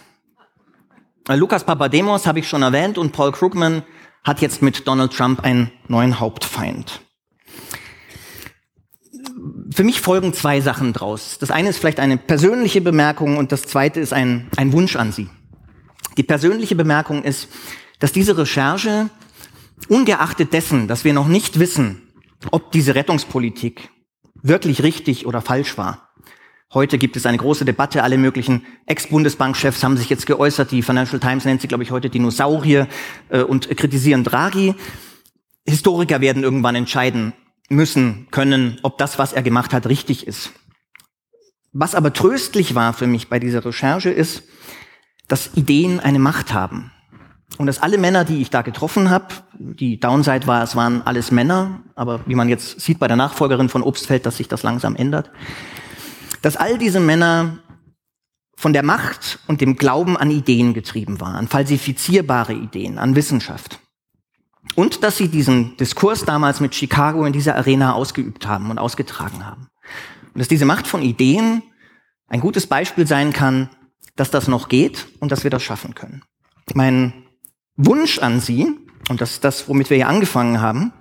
Lukas 1.29 1.65
Papademos 1.65 2.27
habe 2.27 2.41
ich 2.41 2.49
schon 2.49 2.63
erwähnt 2.63 2.99
und 2.99 3.13
Paul 3.13 3.33
Krugman 3.33 3.85
hat 4.23 4.43
jetzt 4.43 4.61
mit 4.61 4.87
Donald 4.87 5.15
Trump 5.17 5.41
einen 5.45 5.73
neuen 5.89 6.21
Hauptfeind 6.21 7.01
für 9.73 9.85
mich 9.85 10.01
folgen 10.01 10.33
zwei 10.33 10.61
Sachen 10.61 10.93
draus. 10.93 11.39
Das 11.39 11.51
eine 11.51 11.69
ist 11.69 11.79
vielleicht 11.79 12.01
eine 12.01 12.17
persönliche 12.17 12.81
Bemerkung 12.81 13.37
und 13.37 13.53
das 13.53 13.63
zweite 13.63 14.01
ist 14.01 14.13
ein, 14.13 14.49
ein 14.57 14.73
Wunsch 14.73 14.97
an 14.97 15.13
Sie. 15.13 15.29
Die 16.17 16.23
persönliche 16.23 16.77
Bemerkung 16.77 17.23
ist, 17.23 17.49
dass 17.99 18.13
diese 18.13 18.37
Recherche, 18.37 19.11
ungeachtet 19.89 20.53
dessen, 20.53 20.89
dass 20.89 21.05
wir 21.05 21.13
noch 21.13 21.29
nicht 21.29 21.59
wissen, 21.59 22.03
ob 22.51 22.73
diese 22.73 22.95
Rettungspolitik 22.95 23.91
wirklich 24.43 24.83
richtig 24.83 25.27
oder 25.27 25.41
falsch 25.41 25.77
war. 25.79 26.13
Heute 26.73 26.97
gibt 26.97 27.17
es 27.17 27.27
eine 27.27 27.37
große 27.37 27.65
Debatte, 27.65 28.03
alle 28.03 28.17
möglichen 28.17 28.65
Ex-Bundesbankchefs 28.87 29.85
haben 29.85 29.97
sich 29.97 30.09
jetzt 30.09 30.27
geäußert, 30.27 30.71
die 30.71 30.83
Financial 30.83 31.21
Times 31.21 31.45
nennt 31.45 31.61
sie, 31.61 31.69
glaube 31.69 31.83
ich, 31.83 31.91
heute 31.91 32.09
Dinosaurier 32.09 32.89
äh, 33.29 33.43
und 33.43 33.69
kritisieren 33.77 34.25
Draghi. 34.25 34.75
Historiker 35.67 36.21
werden 36.21 36.43
irgendwann 36.43 36.75
entscheiden, 36.75 37.35
müssen, 37.73 38.29
können, 38.31 38.79
ob 38.83 38.99
das, 38.99 39.19
was 39.19 39.33
er 39.33 39.43
gemacht 39.43 39.73
hat, 39.73 39.87
richtig 39.87 40.27
ist. 40.27 40.53
Was 41.73 41.95
aber 41.95 42.13
tröstlich 42.13 42.75
war 42.75 42.93
für 42.93 43.07
mich 43.07 43.29
bei 43.29 43.39
dieser 43.39 43.65
Recherche 43.65 44.11
ist, 44.11 44.45
dass 45.29 45.51
Ideen 45.55 46.01
eine 46.01 46.19
Macht 46.19 46.53
haben. 46.53 46.93
Und 47.59 47.67
dass 47.67 47.83
alle 47.83 47.99
Männer, 47.99 48.25
die 48.25 48.41
ich 48.41 48.51
da 48.51 48.63
getroffen 48.63 49.11
habe, 49.11 49.27
die 49.59 50.01
Downside 50.01 50.47
war, 50.47 50.63
es 50.63 50.75
waren 50.75 51.03
alles 51.03 51.31
Männer, 51.31 51.83
aber 51.95 52.21
wie 52.27 52.35
man 52.35 52.49
jetzt 52.49 52.81
sieht 52.81 52.99
bei 52.99 53.09
der 53.09 53.17
Nachfolgerin 53.17 53.69
von 53.69 53.83
Obstfeld, 53.83 54.25
dass 54.25 54.39
sich 54.39 54.49
das 54.49 54.63
langsam 54.63 54.97
ändert, 54.97 55.31
dass 56.41 56.57
all 56.57 56.79
diese 56.79 57.01
Männer 57.01 57.59
von 58.57 58.73
der 58.73 58.83
Macht 58.83 59.39
und 59.49 59.61
dem 59.61 59.77
Glauben 59.77 60.17
an 60.17 60.31
Ideen 60.31 60.73
getrieben 60.73 61.21
waren, 61.21 61.35
an 61.35 61.49
falsifizierbare 61.49 62.55
Ideen, 62.55 62.99
an 62.99 63.17
Wissenschaft. 63.17 63.82
Und 64.75 65.03
dass 65.03 65.17
sie 65.17 65.29
diesen 65.29 65.77
Diskurs 65.77 66.25
damals 66.25 66.61
mit 66.61 66.75
Chicago 66.75 67.25
in 67.25 67.33
dieser 67.33 67.57
Arena 67.57 67.93
ausgeübt 67.93 68.47
haben 68.47 68.71
und 68.71 68.79
ausgetragen 68.79 69.45
haben. 69.45 69.69
Und 70.33 70.39
dass 70.39 70.49
diese 70.49 70.65
Macht 70.65 70.87
von 70.87 71.03
Ideen 71.03 71.63
ein 72.29 72.41
gutes 72.41 72.67
Beispiel 72.67 73.07
sein 73.07 73.33
kann, 73.33 73.69
dass 74.17 74.31
das 74.31 74.49
noch 74.49 74.69
geht 74.69 75.09
und 75.21 75.33
dass 75.33 75.45
wir 75.45 75.51
das 75.51 75.63
schaffen 75.63 75.95
können. 75.95 76.23
Mein 76.75 77.13
Wunsch 77.77 78.19
an 78.19 78.41
Sie, 78.41 78.79
und 79.09 79.21
das 79.21 79.33
ist 79.33 79.45
das, 79.45 79.69
womit 79.69 79.91
wir 79.91 79.97
hier 79.97 80.09
angefangen 80.09 80.61
haben, 80.61 80.93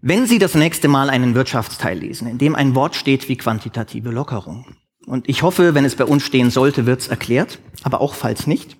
wenn 0.00 0.26
Sie 0.26 0.38
das 0.38 0.54
nächste 0.54 0.88
Mal 0.88 1.10
einen 1.10 1.34
Wirtschaftsteil 1.34 1.98
lesen, 1.98 2.28
in 2.28 2.38
dem 2.38 2.54
ein 2.54 2.74
Wort 2.74 2.94
steht 2.94 3.28
wie 3.28 3.36
quantitative 3.36 4.10
Lockerung, 4.10 4.76
und 5.06 5.28
ich 5.28 5.42
hoffe, 5.42 5.74
wenn 5.74 5.84
es 5.84 5.96
bei 5.96 6.04
uns 6.04 6.22
stehen 6.22 6.50
sollte, 6.50 6.86
wird 6.86 7.02
es 7.02 7.08
erklärt, 7.08 7.58
aber 7.82 8.00
auch 8.00 8.14
falls 8.14 8.46
nicht, 8.46 8.78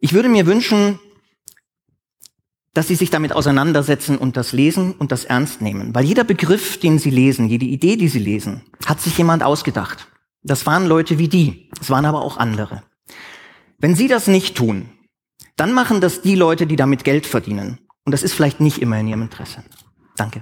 ich 0.00 0.12
würde 0.14 0.28
mir 0.28 0.46
wünschen, 0.46 0.98
dass 2.78 2.86
sie 2.86 2.94
sich 2.94 3.10
damit 3.10 3.32
auseinandersetzen 3.32 4.16
und 4.16 4.36
das 4.36 4.52
lesen 4.52 4.92
und 4.92 5.10
das 5.10 5.24
ernst 5.24 5.60
nehmen. 5.60 5.96
Weil 5.96 6.04
jeder 6.04 6.22
Begriff, 6.22 6.78
den 6.78 7.00
sie 7.00 7.10
lesen, 7.10 7.48
jede 7.48 7.64
Idee, 7.64 7.96
die 7.96 8.06
sie 8.06 8.20
lesen, 8.20 8.62
hat 8.86 9.00
sich 9.00 9.18
jemand 9.18 9.42
ausgedacht. 9.42 10.06
Das 10.44 10.64
waren 10.64 10.86
Leute 10.86 11.18
wie 11.18 11.26
die, 11.26 11.70
es 11.80 11.90
waren 11.90 12.04
aber 12.04 12.22
auch 12.22 12.36
andere. 12.36 12.84
Wenn 13.80 13.96
sie 13.96 14.06
das 14.06 14.28
nicht 14.28 14.56
tun, 14.56 14.90
dann 15.56 15.72
machen 15.72 16.00
das 16.00 16.22
die 16.22 16.36
Leute, 16.36 16.68
die 16.68 16.76
damit 16.76 17.02
Geld 17.02 17.26
verdienen. 17.26 17.80
Und 18.04 18.12
das 18.12 18.22
ist 18.22 18.32
vielleicht 18.32 18.60
nicht 18.60 18.80
immer 18.80 19.00
in 19.00 19.08
ihrem 19.08 19.22
Interesse. 19.22 19.64
Danke. 20.16 20.40